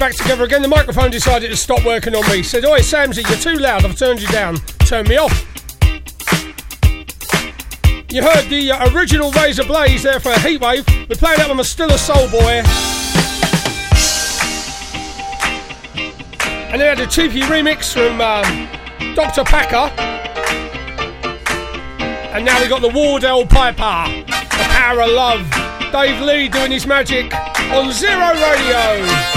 back 0.08 0.16
together 0.16 0.46
again. 0.46 0.62
The 0.62 0.70
microphone 0.70 1.12
decided 1.12 1.50
to 1.50 1.58
stop 1.58 1.84
working 1.84 2.16
on 2.16 2.26
me. 2.30 2.42
Said, 2.42 2.64
Oi, 2.64 2.80
Samsy, 2.80 3.28
you're 3.28 3.38
too 3.40 3.62
loud. 3.62 3.84
I've 3.84 3.98
turned 3.98 4.22
you 4.22 4.28
down. 4.30 4.56
Turn 4.86 5.06
me 5.06 5.18
off. 5.18 5.34
You 8.10 8.24
heard 8.24 8.48
the 8.50 8.72
uh, 8.72 8.94
original 8.94 9.32
Raise 9.32 9.60
a 9.60 9.66
Blaise 9.66 10.04
there 10.04 10.22
for 10.22 10.32
a 10.32 10.36
Heatwave. 10.36 10.88
We're 11.10 11.16
playing 11.18 11.40
that 11.40 11.50
one 11.50 11.58
with 11.58 11.68
Still 11.68 11.92
a 11.92 11.98
Soul 11.98 12.30
Boy. 12.30 12.64
And 16.72 16.80
then 16.80 16.96
had 16.96 17.02
a 17.02 17.08
cheeky 17.08 17.42
remix 17.42 17.92
from 17.92 18.22
um, 18.22 19.14
Dr. 19.14 19.44
Packer. 19.44 19.92
And 22.34 22.46
now 22.46 22.62
we 22.62 22.70
got 22.70 22.82
the 22.82 22.90
Wardell 22.90 23.46
Piper. 23.46 24.26
The 24.26 24.68
Power 24.70 25.02
of 25.02 25.10
Love. 25.10 25.92
Dave 25.92 26.22
Lee 26.22 26.48
doing 26.48 26.72
his 26.72 26.88
magic 26.88 27.34
on 27.74 27.92
Zero 27.92 28.32
Radio. 28.34 29.37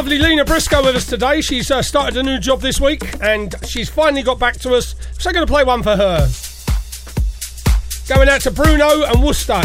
Lovely 0.00 0.18
Lena 0.18 0.46
Briscoe 0.46 0.82
with 0.82 0.96
us 0.96 1.04
today. 1.04 1.42
She's 1.42 1.70
uh, 1.70 1.82
started 1.82 2.16
a 2.16 2.22
new 2.22 2.38
job 2.38 2.62
this 2.62 2.80
week 2.80 3.02
and 3.22 3.54
she's 3.66 3.90
finally 3.90 4.22
got 4.22 4.38
back 4.38 4.54
to 4.60 4.72
us. 4.72 4.94
So 5.18 5.28
I'm 5.28 5.34
going 5.34 5.46
to 5.46 5.52
play 5.52 5.62
one 5.62 5.82
for 5.82 5.94
her. 5.94 6.26
Going 8.08 8.30
out 8.30 8.40
to 8.40 8.50
Bruno 8.50 9.04
and 9.04 9.22
Worcester. 9.22 9.60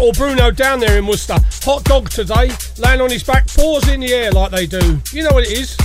Or 0.00 0.12
Bruno 0.14 0.50
down 0.50 0.80
there 0.80 0.96
in 0.96 1.06
Worcester. 1.06 1.36
Hot 1.64 1.84
dog 1.84 2.08
today, 2.08 2.52
laying 2.78 3.02
on 3.02 3.10
his 3.10 3.22
back, 3.22 3.46
paws 3.48 3.86
in 3.88 4.00
the 4.00 4.14
air 4.14 4.30
like 4.30 4.50
they 4.50 4.64
do. 4.64 4.98
You 5.12 5.24
know 5.24 5.34
what 5.34 5.44
it 5.44 5.58
is. 5.58 5.76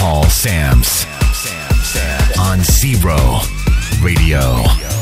Paul 0.00 0.24
Sams 0.24 1.06
on 2.36 2.64
Zero 2.64 3.16
Radio. 4.02 4.97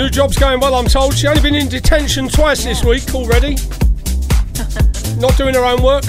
New 0.00 0.08
job's 0.08 0.38
going 0.38 0.60
well, 0.60 0.74
I'm 0.76 0.86
told. 0.86 1.12
She's 1.12 1.26
only 1.26 1.42
been 1.42 1.54
in 1.54 1.68
detention 1.68 2.26
twice 2.26 2.64
this 2.64 2.82
week 2.82 3.14
already. 3.14 3.56
Not 5.20 5.36
doing 5.36 5.54
her 5.54 5.62
own 5.62 5.82
work. 5.82 6.04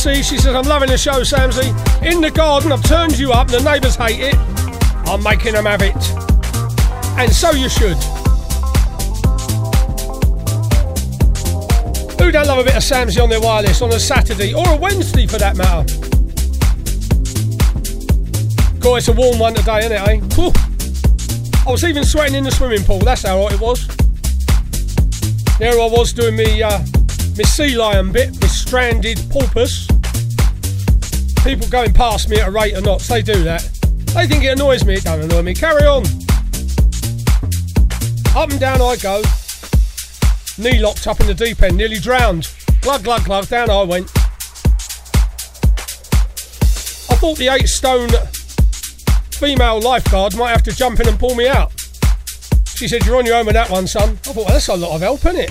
She 0.00 0.22
says, 0.22 0.46
I'm 0.46 0.64
loving 0.64 0.88
the 0.88 0.96
show, 0.96 1.20
Samsy. 1.20 1.68
In 2.02 2.22
the 2.22 2.30
garden, 2.30 2.72
I've 2.72 2.82
turned 2.82 3.18
you 3.18 3.32
up, 3.32 3.48
the 3.48 3.60
neighbours 3.60 3.96
hate 3.96 4.20
it. 4.20 4.34
I'm 5.06 5.22
making 5.22 5.52
them 5.52 5.66
have 5.66 5.82
it. 5.82 5.94
And 7.18 7.30
so 7.30 7.50
you 7.50 7.68
should. 7.68 7.98
Who 12.18 12.32
don't 12.32 12.46
love 12.46 12.60
a 12.60 12.64
bit 12.64 12.76
of 12.76 12.82
Samsy 12.82 13.22
on 13.22 13.28
their 13.28 13.42
wireless 13.42 13.82
on 13.82 13.92
a 13.92 14.00
Saturday 14.00 14.54
or 14.54 14.66
a 14.70 14.76
Wednesday 14.76 15.26
for 15.26 15.36
that 15.36 15.58
matter? 15.58 15.84
God, 18.80 18.96
it's 18.96 19.08
a 19.08 19.12
warm 19.12 19.38
one 19.38 19.52
today, 19.52 19.80
isn't 19.80 19.92
it, 19.92 20.00
eh? 20.00 20.16
Whew. 20.34 20.52
I 21.66 21.72
was 21.72 21.84
even 21.84 22.04
sweating 22.04 22.36
in 22.36 22.44
the 22.44 22.50
swimming 22.50 22.84
pool, 22.84 23.00
that's 23.00 23.24
how 23.24 23.42
hot 23.42 23.52
it 23.52 23.60
was. 23.60 23.86
There 25.58 25.78
I 25.78 25.86
was 25.86 26.14
doing 26.14 26.36
me, 26.36 26.62
uh, 26.62 26.78
me 27.36 27.44
sea 27.44 27.76
lion 27.76 28.12
bit, 28.12 28.30
me 28.40 28.48
stranded 28.48 29.20
porpoise. 29.28 29.79
People 31.50 31.66
going 31.66 31.92
past 31.92 32.28
me 32.28 32.38
at 32.38 32.46
a 32.46 32.50
rate 32.52 32.74
of 32.74 32.84
knots, 32.84 33.08
they 33.08 33.22
do 33.22 33.42
that. 33.42 33.62
They 34.14 34.28
think 34.28 34.44
it 34.44 34.56
annoys 34.56 34.84
me, 34.84 34.94
it 34.94 35.02
don't 35.02 35.20
annoy 35.20 35.42
me. 35.42 35.52
Carry 35.52 35.84
on. 35.84 36.04
Up 38.36 38.50
and 38.50 38.60
down 38.60 38.80
I 38.80 38.94
go. 39.02 39.20
Knee 40.58 40.78
locked 40.78 41.08
up 41.08 41.18
in 41.18 41.26
the 41.26 41.34
deep 41.34 41.60
end, 41.60 41.76
nearly 41.76 41.98
drowned. 41.98 42.48
Glug, 42.82 43.02
glug, 43.02 43.24
glug, 43.24 43.48
down 43.48 43.68
I 43.68 43.82
went. 43.82 44.06
I 47.10 47.16
thought 47.18 47.36
the 47.36 47.48
eight 47.50 47.66
stone 47.66 48.10
female 49.32 49.80
lifeguard 49.80 50.36
might 50.36 50.50
have 50.50 50.62
to 50.62 50.72
jump 50.72 51.00
in 51.00 51.08
and 51.08 51.18
pull 51.18 51.34
me 51.34 51.48
out. 51.48 51.72
She 52.76 52.86
said, 52.86 53.04
You're 53.04 53.16
on 53.16 53.26
your 53.26 53.34
own 53.34 53.46
with 53.46 53.56
that 53.56 53.70
one, 53.70 53.88
son. 53.88 54.10
I 54.10 54.14
thought, 54.14 54.36
well, 54.36 54.44
that's 54.44 54.68
a 54.68 54.76
lot 54.76 54.94
of 54.94 55.00
help, 55.00 55.26
isn't 55.26 55.40
it? 55.40 55.50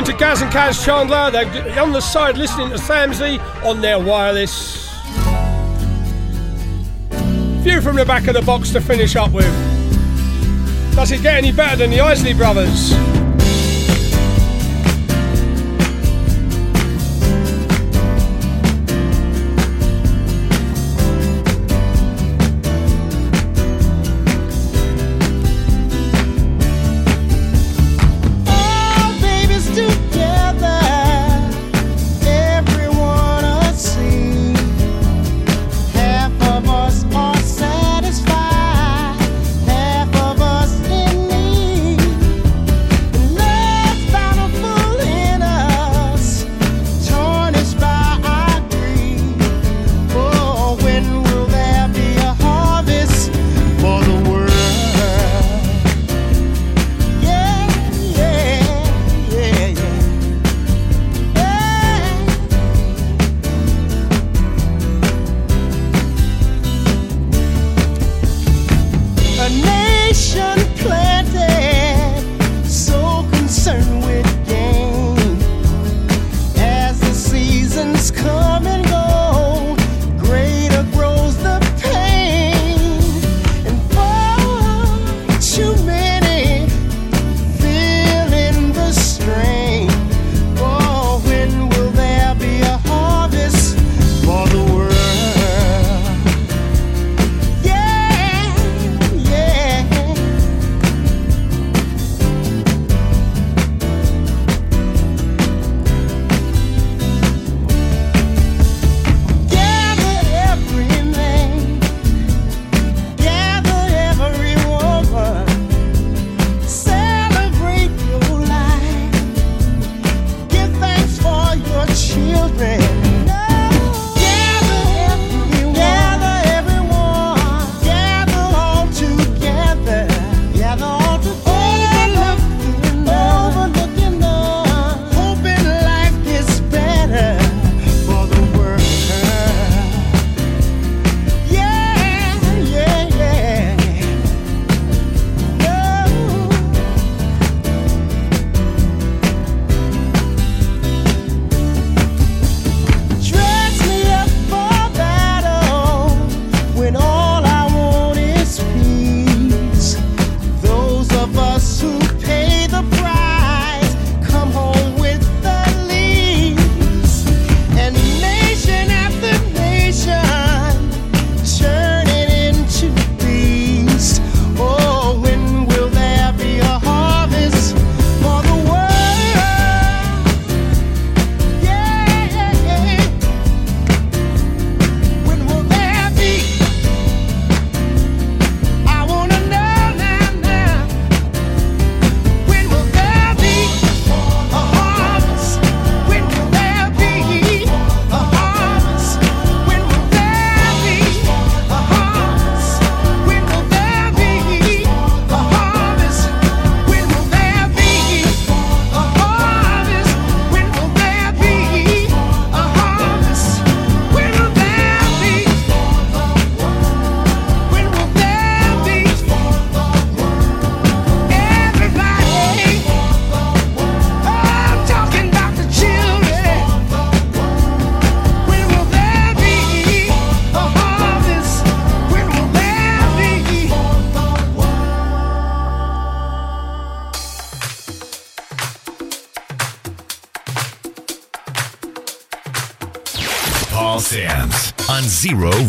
to 0.04 0.12
Gaz 0.14 0.42
and 0.42 0.50
Kaz 0.50 0.84
Chandler. 0.84 1.30
They're 1.30 1.80
on 1.82 1.92
the 1.92 2.00
side 2.00 2.38
listening 2.38 2.70
to 2.70 2.76
Samsey 2.76 3.38
on 3.64 3.80
their 3.80 3.98
wireless. 3.98 4.88
View 7.62 7.80
from 7.80 7.96
the 7.96 8.04
back 8.04 8.26
of 8.26 8.34
the 8.34 8.42
box 8.42 8.70
to 8.70 8.80
finish 8.80 9.16
up 9.16 9.32
with. 9.32 9.44
Does 10.94 11.12
it 11.12 11.22
get 11.22 11.34
any 11.36 11.52
better 11.52 11.76
than 11.76 11.90
the 11.90 12.00
Isley 12.00 12.34
Brothers? 12.34 13.11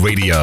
Radio. 0.03 0.42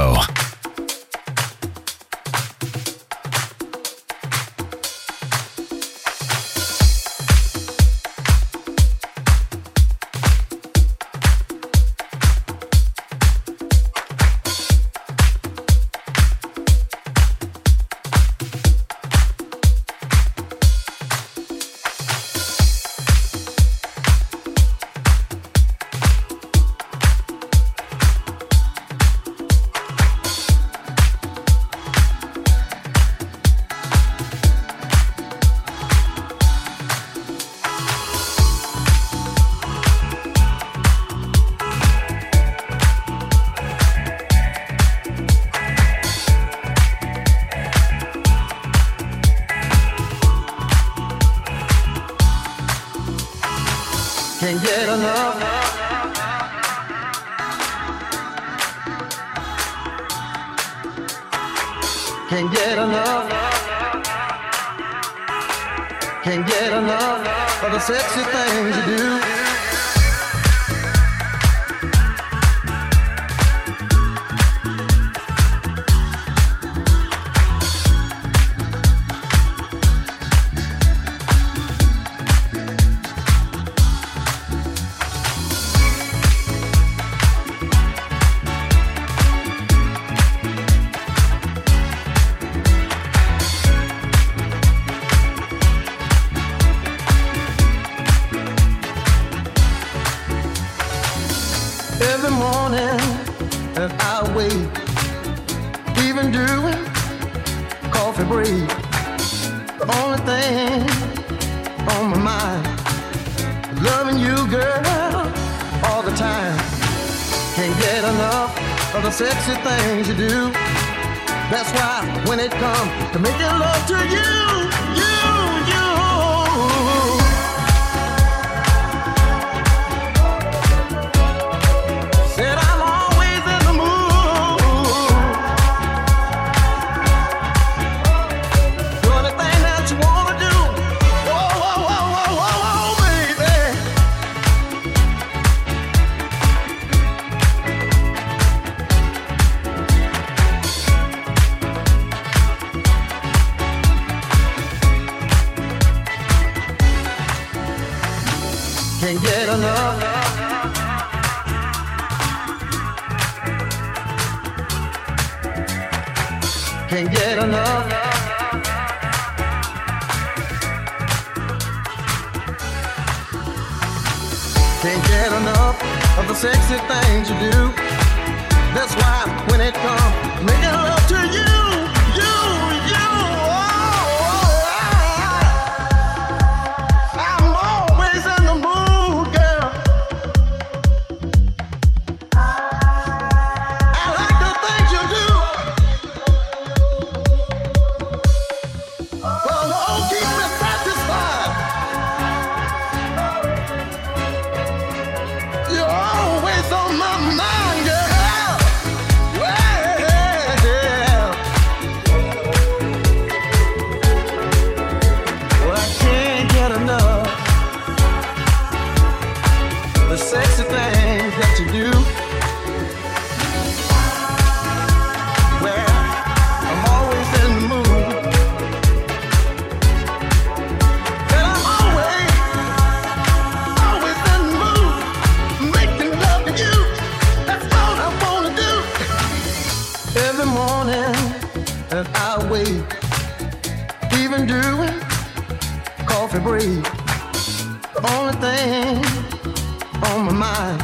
my 250.32 250.38
mind. 250.38 250.82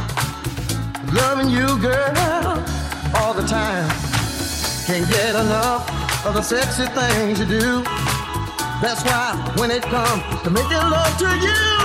Loving 1.14 1.48
you, 1.48 1.66
girl, 1.78 2.64
all 3.16 3.34
the 3.34 3.46
time. 3.46 3.88
Can't 4.86 5.08
get 5.10 5.34
enough 5.34 6.26
of 6.26 6.34
the 6.34 6.42
sexy 6.42 6.86
things 6.86 7.38
you 7.40 7.46
do. 7.46 7.82
That's 8.80 9.02
why 9.04 9.54
when 9.58 9.70
it 9.70 9.82
comes 9.82 10.22
to 10.42 10.50
making 10.50 10.76
love 10.76 11.18
to 11.18 11.36
you. 11.38 11.75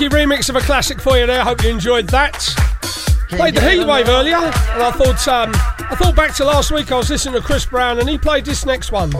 funky 0.00 0.16
remix 0.16 0.48
of 0.48 0.56
a 0.56 0.60
classic 0.60 0.98
for 0.98 1.18
you 1.18 1.26
there. 1.26 1.42
Hope 1.44 1.62
you 1.62 1.68
enjoyed 1.68 2.08
that. 2.08 2.32
Played 3.28 3.54
the 3.54 3.60
Heatwave 3.60 4.08
earlier, 4.08 4.36
and 4.36 4.82
I 4.82 4.90
thought 4.92 5.28
um, 5.28 5.52
I 5.54 5.94
thought 5.94 6.16
back 6.16 6.34
to 6.36 6.44
last 6.44 6.70
week. 6.70 6.90
I 6.90 6.96
was 6.96 7.10
listening 7.10 7.34
to 7.34 7.46
Chris 7.46 7.66
Brown, 7.66 7.98
and 7.98 8.08
he 8.08 8.16
played 8.16 8.46
this 8.46 8.64
next 8.64 8.92
one. 8.92 9.10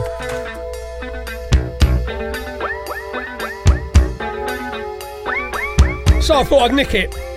So 6.21 6.35
I 6.35 6.43
thought 6.43 6.63
I'd 6.63 6.73
nick 6.73 6.95
it. 6.95 7.30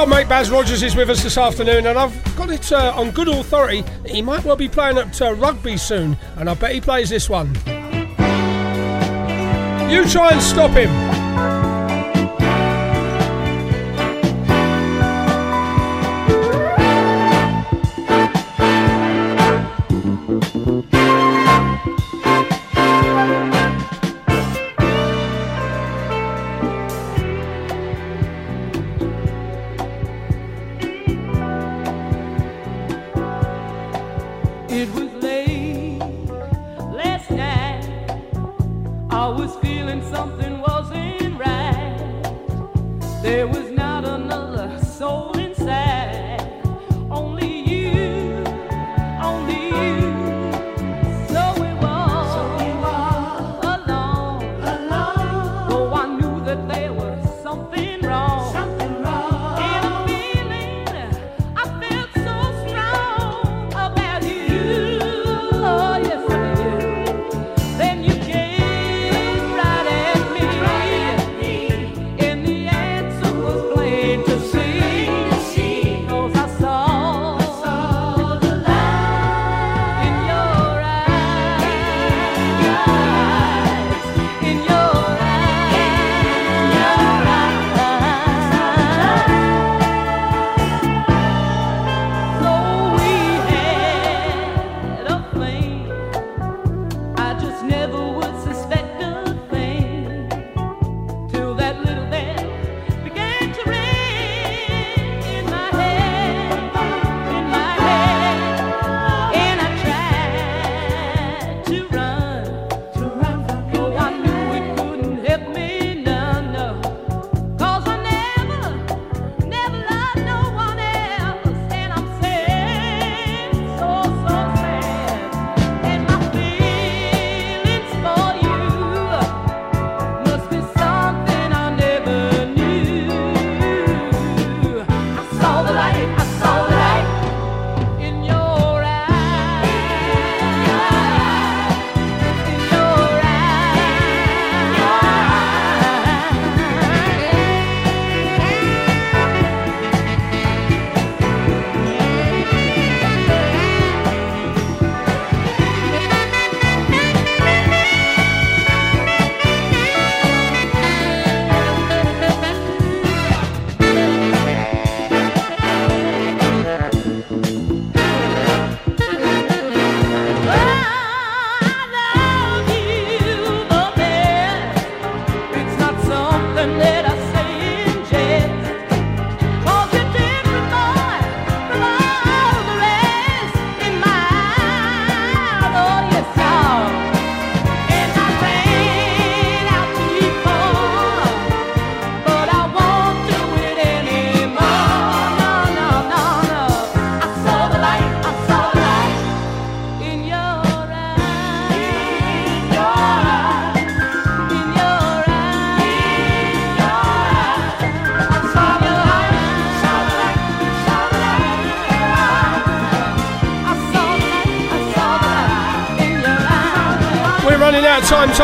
old 0.00 0.08
mate 0.08 0.28
Baz 0.30 0.50
Rogers 0.50 0.82
is 0.82 0.96
with 0.96 1.10
us 1.10 1.22
this 1.22 1.36
afternoon, 1.36 1.84
and 1.84 1.98
I've 1.98 2.36
got 2.36 2.48
it 2.48 2.72
uh, 2.72 2.94
on 2.96 3.10
good 3.10 3.28
authority 3.28 3.82
that 3.82 4.10
he 4.10 4.22
might 4.22 4.42
well 4.44 4.56
be 4.56 4.66
playing 4.66 4.96
up 4.96 5.12
to 5.14 5.34
rugby 5.34 5.76
soon, 5.76 6.16
and 6.36 6.48
I 6.48 6.54
bet 6.54 6.72
he 6.72 6.80
plays 6.80 7.10
this 7.10 7.28
one. 7.28 7.48
You 9.90 10.08
try 10.08 10.30
and 10.30 10.40
stop 10.40 10.70
him. 10.70 10.89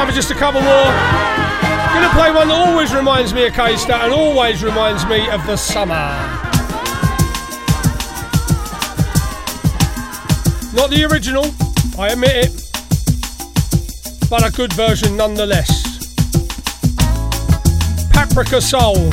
have 0.05 0.14
just 0.14 0.31
a 0.31 0.35
couple 0.35 0.60
more. 0.60 0.85
Gonna 1.94 2.12
play 2.12 2.31
one 2.31 2.48
that 2.48 2.68
always 2.68 2.94
reminds 2.94 3.32
me 3.32 3.47
of 3.47 3.55
K-Stat 3.55 4.02
and 4.02 4.12
always 4.12 4.62
reminds 4.62 5.06
me 5.06 5.27
of 5.31 5.44
the 5.47 5.56
summer. 5.56 5.94
Not 10.74 10.90
the 10.90 11.06
original, 11.10 11.47
I 11.98 12.09
admit 12.09 12.32
it, 12.35 12.52
but 14.28 14.47
a 14.47 14.51
good 14.55 14.73
version 14.74 15.16
nonetheless. 15.16 15.82
Paprika 18.12 18.60
Soul. 18.60 19.10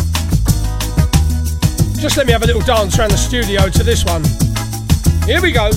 Just 2.01 2.17
let 2.17 2.25
me 2.25 2.33
have 2.33 2.43
a 2.43 2.47
little 2.47 2.61
dance 2.61 2.99
around 2.99 3.11
the 3.11 3.17
studio 3.17 3.69
to 3.69 3.83
this 3.83 4.03
one. 4.03 4.23
Here 5.25 5.41
we 5.41 5.53
go. 5.53 5.71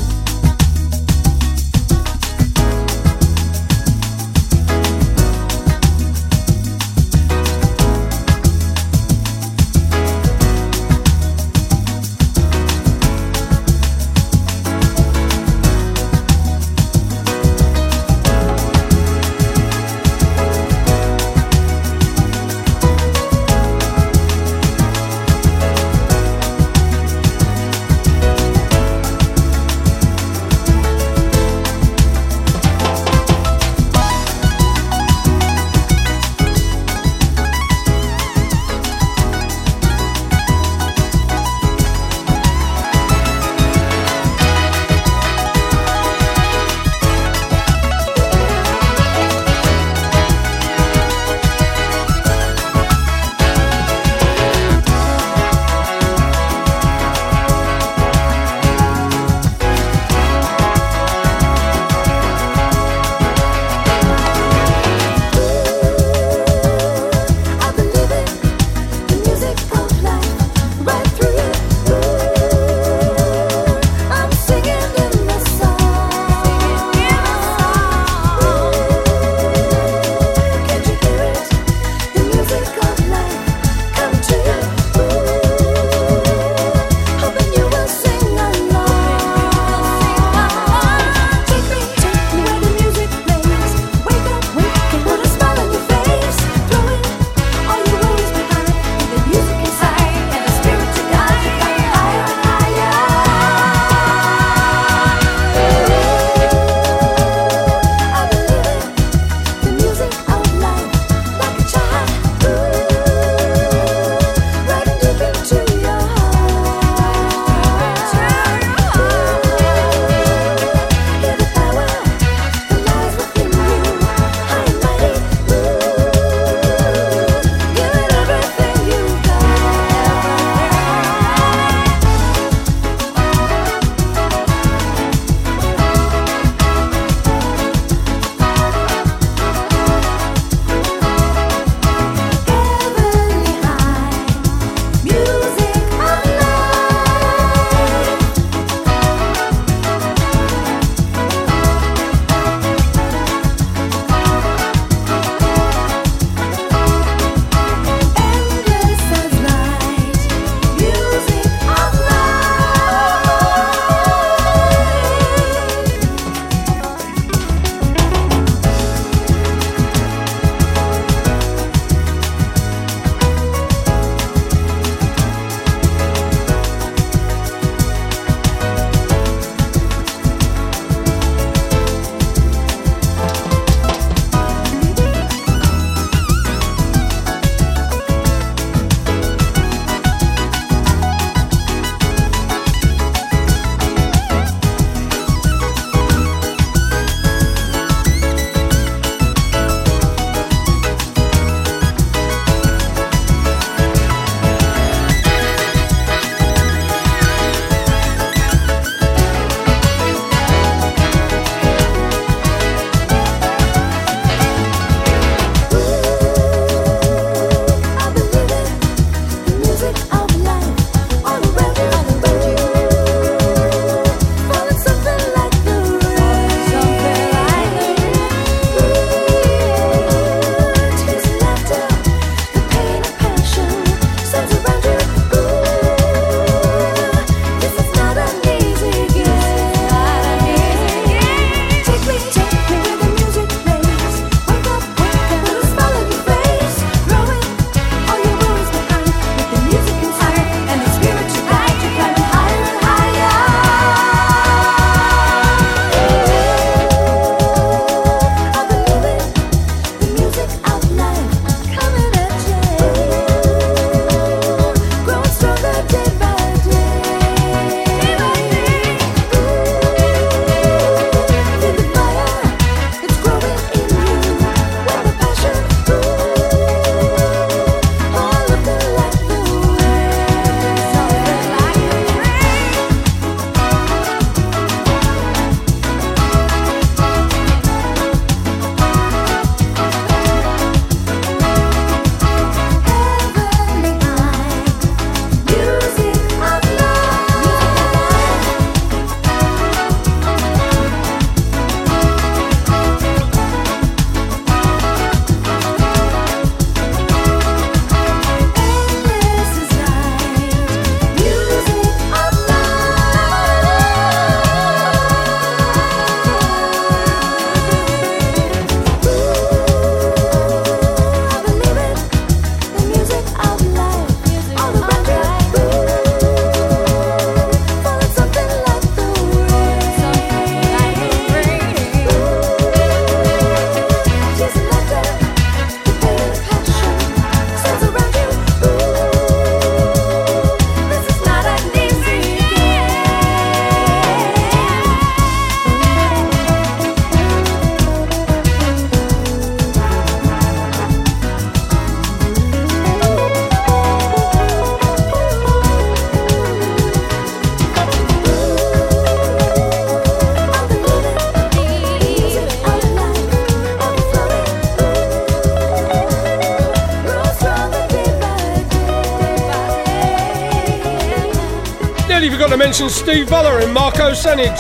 To 372.59 372.65
mention 372.65 372.89
Steve 372.89 373.29
Buller 373.29 373.61
and 373.61 373.73
Marco 373.73 374.13
Sanic. 374.13 374.57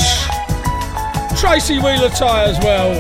Tracy 1.40 1.78
Wheeler 1.78 2.10
Tie 2.10 2.44
as 2.44 2.58
well. 2.58 2.94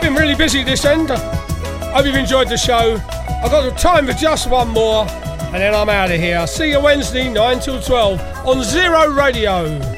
Been 0.00 0.14
really 0.14 0.34
busy 0.34 0.62
this 0.62 0.84
end. 0.84 1.10
Hope 1.10 2.06
you've 2.06 2.14
enjoyed 2.14 2.48
the 2.48 2.56
show. 2.56 3.00
I've 3.42 3.50
got 3.50 3.76
time 3.78 4.06
for 4.06 4.12
just 4.12 4.48
one 4.48 4.68
more, 4.68 5.06
and 5.08 5.54
then 5.54 5.74
I'm 5.74 5.88
out 5.88 6.10
of 6.10 6.20
here. 6.20 6.46
See 6.46 6.70
you 6.70 6.80
Wednesday, 6.80 7.32
9 7.32 7.60
till 7.60 7.82
12 7.82 8.20
on 8.46 8.62
Zero 8.62 9.10
Radio. 9.12 9.91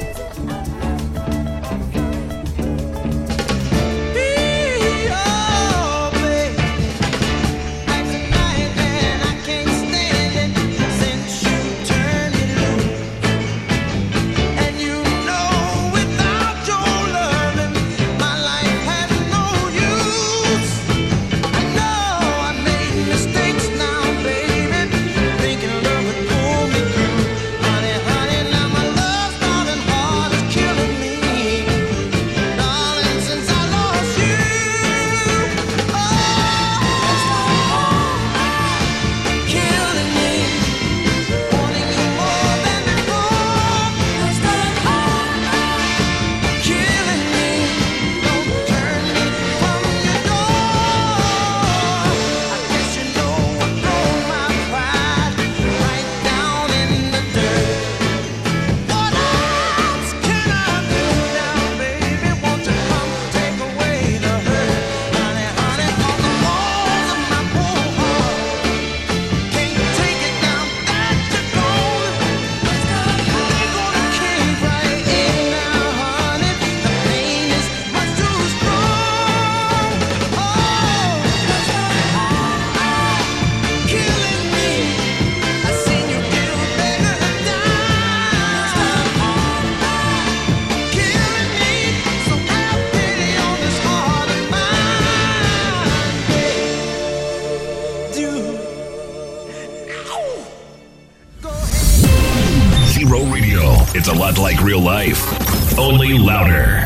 Real 104.74 104.82
life, 104.82 105.78
only 105.78 106.14
louder. 106.18 106.84